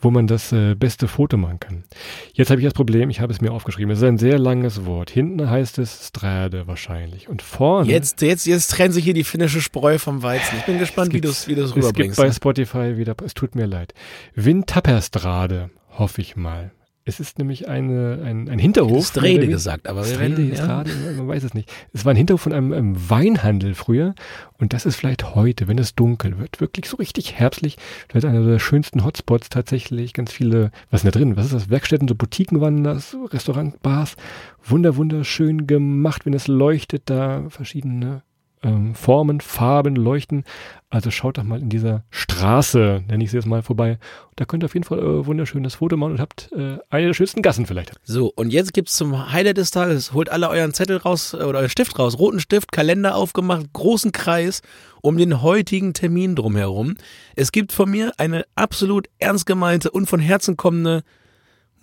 [0.00, 1.84] wo man das äh, beste Foto machen kann.
[2.32, 3.90] Jetzt habe ich das Problem, ich habe es mir aufgeschrieben.
[3.90, 5.10] Es ist ein sehr langes Wort.
[5.10, 7.28] Hinten heißt es Strade wahrscheinlich.
[7.28, 7.90] Und vorne.
[7.90, 10.58] Jetzt, jetzt, jetzt trennen sich hier die finnische Spreu vom Weizen.
[10.58, 12.18] Ich bin gespannt, wie du es wie du's rüberbringst.
[12.18, 13.94] Es gibt bei Spotify wieder, es tut mir leid.
[14.34, 16.72] Windtapperstrade, hoffe ich mal.
[17.10, 19.08] Es ist nämlich eine, ein, ein Hinterhof.
[19.08, 20.54] Strede gesagt, aber werden, ja.
[20.54, 21.68] Strade, man weiß es nicht.
[21.92, 24.14] Es war ein Hinterhof von einem, einem, Weinhandel früher
[24.58, 27.76] und das ist vielleicht heute, wenn es dunkel wird, wirklich so richtig herbstlich.
[28.08, 30.12] Vielleicht einer der schönsten Hotspots tatsächlich.
[30.12, 31.36] Ganz viele, was ist da drin?
[31.36, 31.70] Was ist das?
[31.70, 34.16] Werkstätten, so Boutiquen waren das, Restaurant, Bars.
[34.64, 38.22] Wunder, wunderschön gemacht, wenn es leuchtet, da verschiedene
[38.62, 40.44] ähm, Formen, Farben, Leuchten.
[40.90, 43.98] Also schaut doch mal in dieser Straße, nenne ich sie jetzt mal, vorbei.
[44.36, 47.14] Da könnt ihr auf jeden Fall äh, wunderschönes Foto machen und habt äh, eine der
[47.14, 47.92] schönsten Gassen vielleicht.
[48.02, 51.60] So, und jetzt gibt's zum Highlight des Tages, holt alle euren Zettel raus äh, oder
[51.60, 54.62] euren Stift raus, roten Stift, Kalender aufgemacht, großen Kreis
[55.02, 56.96] um den heutigen Termin drumherum.
[57.36, 61.02] Es gibt von mir eine absolut ernst gemeinte und von Herzen kommende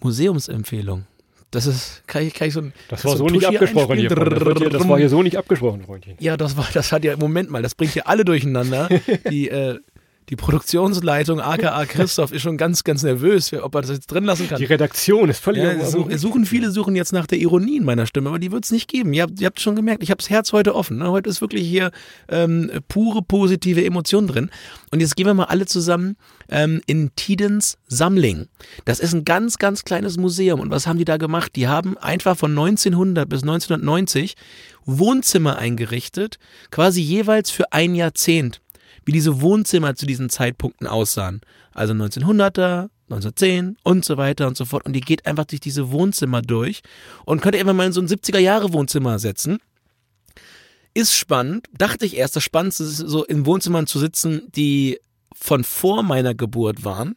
[0.02, 1.06] Museumsempfehlung.
[1.52, 2.74] Das ist, kann ich, kann ich so ein.
[2.90, 4.10] Das war so, so nicht abgesprochen hier.
[4.10, 4.70] Das, hier.
[4.70, 6.18] das war hier so nicht abgesprochen, Freundchen.
[6.20, 8.90] Ja, das war, das hat ja, Moment mal, das bringt hier alle durcheinander.
[9.30, 9.80] Die, äh,
[10.30, 14.50] die Produktionsleitung, aka Christoph, ist schon ganz, ganz nervös, ob er das jetzt drin lassen
[14.50, 14.58] kann.
[14.58, 15.64] Die Redaktion ist völlig.
[15.64, 18.72] Ja, suchen viele suchen jetzt nach der Ironie in meiner Stimme, aber die wird es
[18.72, 19.14] nicht geben.
[19.14, 20.98] Ihr habt, ihr habt schon gemerkt, ich habe das Herz heute offen.
[20.98, 21.10] Ne?
[21.10, 21.92] Heute ist wirklich hier
[22.28, 24.50] ähm, pure positive Emotion drin.
[24.92, 26.18] Und jetzt gehen wir mal alle zusammen
[26.50, 28.48] ähm, in Tidens Sammling.
[28.84, 30.60] Das ist ein ganz, ganz kleines Museum.
[30.60, 31.56] Und was haben die da gemacht?
[31.56, 34.36] Die haben einfach von 1900 bis 1990
[34.86, 36.40] Wohnzimmer eingerichtet,
[36.72, 38.62] quasi jeweils für ein Jahrzehnt
[39.08, 41.40] wie diese Wohnzimmer zu diesen Zeitpunkten aussahen.
[41.74, 44.86] Also 1900er, 1910 und so weiter und so fort.
[44.86, 46.82] Und die geht einfach durch diese Wohnzimmer durch
[47.24, 49.60] und könnte einfach mal in so ein 70er Jahre Wohnzimmer setzen.
[50.94, 51.68] Ist spannend.
[51.78, 55.00] Dachte ich erst, das Spannendste ist so in Wohnzimmern zu sitzen, die
[55.34, 57.16] von vor meiner Geburt waren.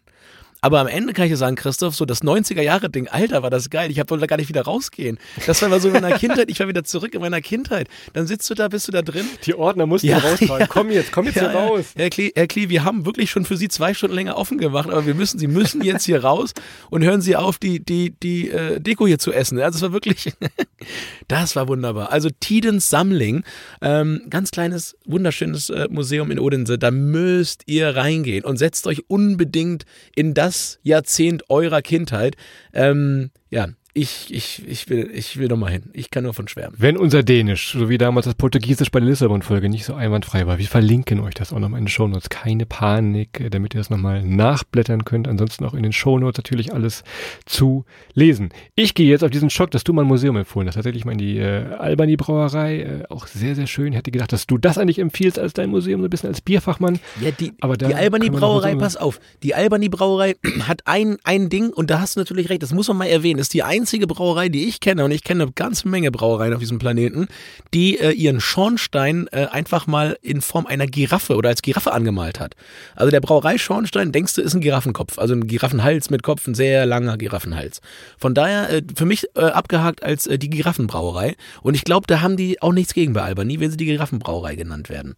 [0.60, 3.90] Aber am Ende kann ich dir sagen, Christoph, so das 90er-Jahre-Ding, Alter, war das geil.
[3.90, 5.18] Ich wollte da gar nicht wieder rausgehen.
[5.46, 6.50] Das war immer so in meiner Kindheit.
[6.50, 7.88] Ich war wieder zurück in meiner Kindheit.
[8.12, 9.26] Dann sitzt du da, bist du da drin.
[9.46, 10.50] Die Ordner mussten ja, rausfahren.
[10.60, 10.66] Ja.
[10.66, 11.86] Komm jetzt, komm jetzt ja, hier raus.
[11.96, 14.90] Herr Klee, Herr Klee, wir haben wirklich schon für Sie zwei Stunden länger offen gemacht,
[14.90, 16.52] aber wir müssen, Sie müssen jetzt hier raus
[16.90, 19.58] und hören Sie auf, die, die, die äh, Deko hier zu essen.
[19.58, 20.32] Also es war wirklich,
[21.28, 22.12] das war wunderbar.
[22.12, 23.42] Also Tidens Sammling,
[23.80, 26.78] ähm, ganz kleines, wunderschönes äh, Museum in Odense.
[26.78, 32.36] Da müsst ihr reingehen und setzt euch unbedingt in das das Jahrzehnt eurer Kindheit.
[32.72, 35.90] Ähm, ja, ich, ich, ich will, ich will noch mal hin.
[35.92, 36.76] Ich kann nur von schwärmen.
[36.78, 40.58] Wenn unser Dänisch, so wie damals das Portugiesisch bei der Lissabon-Folge, nicht so einwandfrei war,
[40.58, 42.28] wir verlinken euch das auch nochmal in den Shownotes.
[42.28, 45.26] Keine Panik, äh, damit ihr das nochmal nachblättern könnt.
[45.26, 47.02] Ansonsten auch in den Shownotes natürlich alles
[47.46, 47.84] zu
[48.14, 48.50] lesen.
[48.76, 50.76] Ich gehe jetzt auf diesen Schock, dass du mal ein Museum empfohlen hast.
[50.76, 52.80] Tatsächlich mal in die äh, Albany-Brauerei.
[52.80, 53.92] Äh, auch sehr, sehr schön.
[53.92, 56.40] Ich hätte gedacht, dass du das eigentlich empfiehlst als dein Museum, so ein bisschen als
[56.40, 57.00] Bierfachmann.
[57.20, 59.18] Ja, die, Aber die Albany-Brauerei, pass auf.
[59.42, 60.36] Die Albany-Brauerei
[60.68, 63.38] hat ein, ein Ding und da hast du natürlich recht, das muss man mal erwähnen,
[63.38, 66.52] das ist die einzige Brauerei, die ich kenne, und ich kenne eine ganze Menge Brauereien
[66.52, 67.28] auf diesem Planeten,
[67.72, 72.40] die äh, ihren Schornstein äh, einfach mal in Form einer Giraffe oder als Giraffe angemalt
[72.40, 72.54] hat.
[72.94, 76.84] Also der Brauerei-Schornstein, denkst du, ist ein Giraffenkopf, also ein Giraffenhals mit Kopf, ein sehr
[76.84, 77.80] langer Giraffenhals.
[78.18, 81.36] Von daher äh, für mich äh, abgehakt als äh, die Giraffenbrauerei.
[81.62, 84.56] Und ich glaube, da haben die auch nichts gegen bei Albany, wenn sie die Giraffenbrauerei
[84.56, 85.16] genannt werden.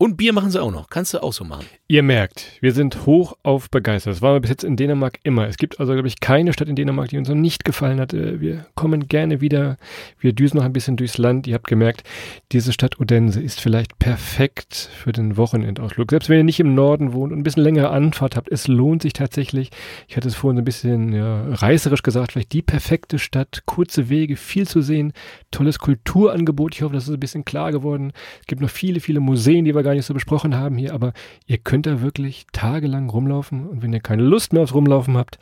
[0.00, 0.90] Und Bier machen sie auch noch.
[0.90, 1.66] Kannst du auch so machen.
[1.88, 4.12] Ihr merkt, wir sind hoch auf begeistert.
[4.12, 5.48] Das waren wir bis jetzt in Dänemark immer.
[5.48, 8.12] Es gibt also, glaube ich, keine Stadt in Dänemark, die uns noch nicht gefallen hat.
[8.14, 9.76] Äh, wir kommen gerne wieder.
[10.20, 11.48] Wir düsen noch ein bisschen durchs Land.
[11.48, 12.04] Ihr habt gemerkt,
[12.52, 16.10] diese Stadt Odense ist vielleicht perfekt für den Wochenendausflug.
[16.10, 19.02] Selbst wenn ihr nicht im Norden wohnt und ein bisschen längere Anfahrt habt, es lohnt
[19.02, 19.70] sich tatsächlich.
[20.06, 23.62] Ich hatte es vorhin ein bisschen ja, reißerisch gesagt, vielleicht die perfekte Stadt.
[23.66, 25.12] Kurze Wege, viel zu sehen,
[25.50, 26.76] tolles Kulturangebot.
[26.76, 28.12] Ich hoffe, das ist ein bisschen klar geworden.
[28.38, 31.14] Es gibt noch viele, viele Museen, die wir gar nicht so besprochen haben hier, aber
[31.46, 35.38] ihr könnt da wirklich tagelang rumlaufen und wenn ihr keine Lust mehr aufs Rumlaufen habt,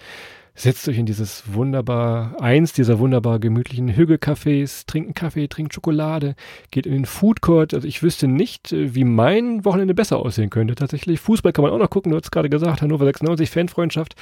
[0.55, 6.37] setzt euch in dieses wunderbar, eins dieser wunderbar gemütlichen Hügelcafés, trinkt einen Kaffee, trinkt Schokolade,
[6.71, 7.75] geht in den Food Court.
[7.75, 10.77] Also ich wüsste nicht, äh, wie mein Wochenende besser aussehen könnte.
[10.77, 14.15] Tatsächlich, Fußball kann man auch noch gucken, du hast gerade gesagt, Hannover 96, Fanfreundschaft.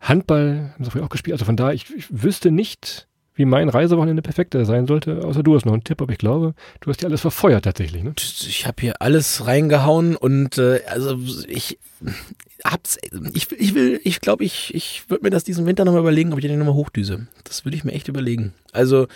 [0.00, 1.34] Handball haben sie vorher auch gespielt.
[1.34, 5.54] Also von da, ich, ich wüsste nicht, wie mein Reisewochenende perfekter sein sollte, außer du
[5.54, 8.02] hast noch einen Tipp, aber ich glaube, du hast ja alles verfeuert tatsächlich.
[8.04, 8.14] Ne?
[8.16, 11.18] Ich habe hier alles reingehauen und äh, also
[11.48, 11.78] ich
[12.64, 12.98] hab's,
[13.34, 16.38] ich, ich will, ich glaube, ich, ich würde mir das diesen Winter nochmal überlegen, ob
[16.38, 17.26] ich den nochmal hochdüse.
[17.42, 18.52] Das würde ich mir echt überlegen.
[18.72, 19.06] Also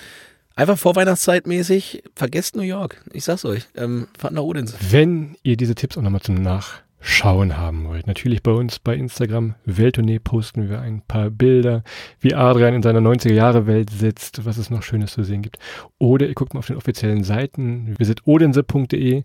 [0.59, 3.01] Einfach Vorweihnachtszeit mäßig, vergesst New York.
[3.13, 3.69] Ich sag's euch.
[3.77, 4.75] Ähm, fahrt nach Odense.
[4.91, 8.07] Wenn ihr diese Tipps auch nochmal zum Nach schauen haben wollt.
[8.07, 11.83] Natürlich bei uns bei Instagram Welttournee posten wir ein paar Bilder,
[12.21, 15.59] wie Adrian in seiner 90er Jahre Welt sitzt, was es noch Schönes zu sehen gibt.
[15.99, 19.23] Oder ihr guckt mal auf den offiziellen Seiten visitodense.de.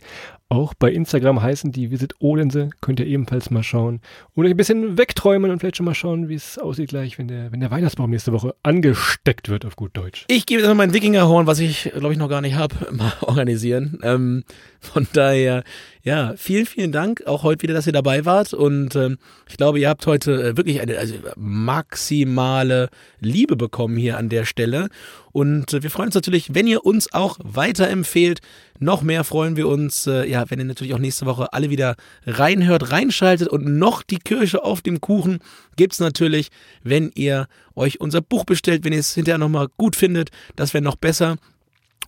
[0.49, 4.01] Auch bei Instagram heißen die Visit Odense, könnt ihr ebenfalls mal schauen
[4.35, 7.27] und euch ein bisschen wegträumen und vielleicht schon mal schauen, wie es aussieht gleich, wenn
[7.27, 10.25] der, wenn der Weihnachtsbaum nächste Woche angesteckt wird, auf gut Deutsch.
[10.27, 13.13] Ich gebe jetzt noch mein Wikingerhorn, was ich, glaube ich, noch gar nicht habe, mal
[13.21, 13.99] organisieren.
[14.03, 14.43] Ähm,
[14.79, 15.63] von daher,
[16.03, 18.53] ja, vielen, vielen Dank auch heute wieder, dass ihr dabei wart.
[18.53, 19.17] Und ähm,
[19.49, 22.89] ich glaube, ihr habt heute äh, wirklich eine also maximale
[23.19, 24.89] Liebe bekommen hier an der Stelle.
[25.31, 28.41] Und äh, wir freuen uns natürlich, wenn ihr uns auch weiterempfehlt.
[28.79, 31.95] Noch mehr freuen wir uns, äh, ja, wenn ihr natürlich auch nächste Woche alle wieder
[32.25, 33.47] reinhört, reinschaltet.
[33.47, 35.39] Und noch die Kirsche auf dem Kuchen
[35.75, 36.49] gibt's natürlich,
[36.83, 40.29] wenn ihr euch unser Buch bestellt, wenn ihr es hinterher nochmal gut findet.
[40.55, 41.37] Das wäre noch besser.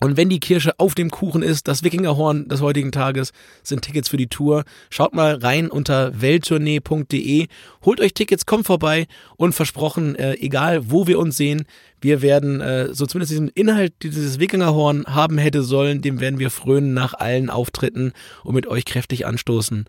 [0.00, 4.10] Und wenn die Kirsche auf dem Kuchen ist, das Wikingerhorn des heutigen Tages, sind Tickets
[4.10, 4.64] für die Tour.
[4.90, 7.46] Schaut mal rein unter welttournee.de,
[7.84, 9.06] holt euch Tickets, kommt vorbei
[9.36, 11.64] und versprochen, äh, egal wo wir uns sehen,
[12.00, 16.50] wir werden äh, so zumindest diesen Inhalt dieses Wikingerhorn haben hätte sollen, dem werden wir
[16.50, 18.12] frönen nach allen Auftritten
[18.44, 19.86] und mit euch kräftig anstoßen.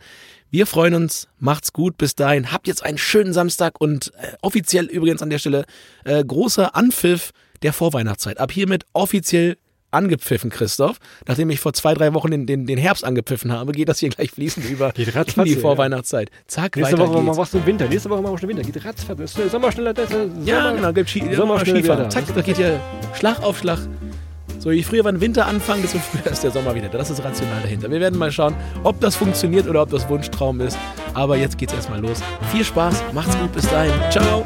[0.50, 4.86] Wir freuen uns, macht's gut, bis dahin, habt jetzt einen schönen Samstag und äh, offiziell
[4.86, 5.66] übrigens an der Stelle
[6.06, 7.32] äh, großer Anpfiff
[7.62, 8.40] der Vorweihnachtszeit.
[8.40, 9.58] Ab hiermit offiziell
[9.92, 10.98] angepfiffen, Christoph.
[11.28, 14.10] Nachdem ich vor zwei, drei Wochen den, den, den Herbst angepfiffen habe, geht das hier
[14.10, 15.60] gleich fließend über Geht in ratzfatz, die ja.
[15.60, 16.30] Vorweihnachtszeit.
[16.48, 17.38] Zack, Nächste weiter Woche geht's.
[17.38, 17.88] machst du Winter.
[17.88, 18.64] Nächste Woche machen wir schon Winter.
[18.64, 19.36] Geht ratzfatz.
[19.52, 19.94] Sommer schneller.
[19.94, 20.10] Das
[20.46, 22.04] Ja, genau, gibt Ski, Sommer Skifahren.
[22.04, 22.10] da.
[22.10, 22.80] Zack, das geht ja
[23.18, 23.80] Schlag auf Schlag.
[24.60, 26.90] So, je früher wir Winter anfangen, desto früher ist der Sommer wieder.
[26.90, 26.98] da.
[26.98, 27.90] Das ist rational dahinter.
[27.92, 30.78] Wir werden mal schauen, ob das funktioniert oder ob das Wunschtraum ist.
[31.14, 32.20] Aber jetzt geht's erstmal los.
[32.52, 33.94] Viel Spaß, macht's gut, bis dahin.
[34.12, 34.46] Ciao.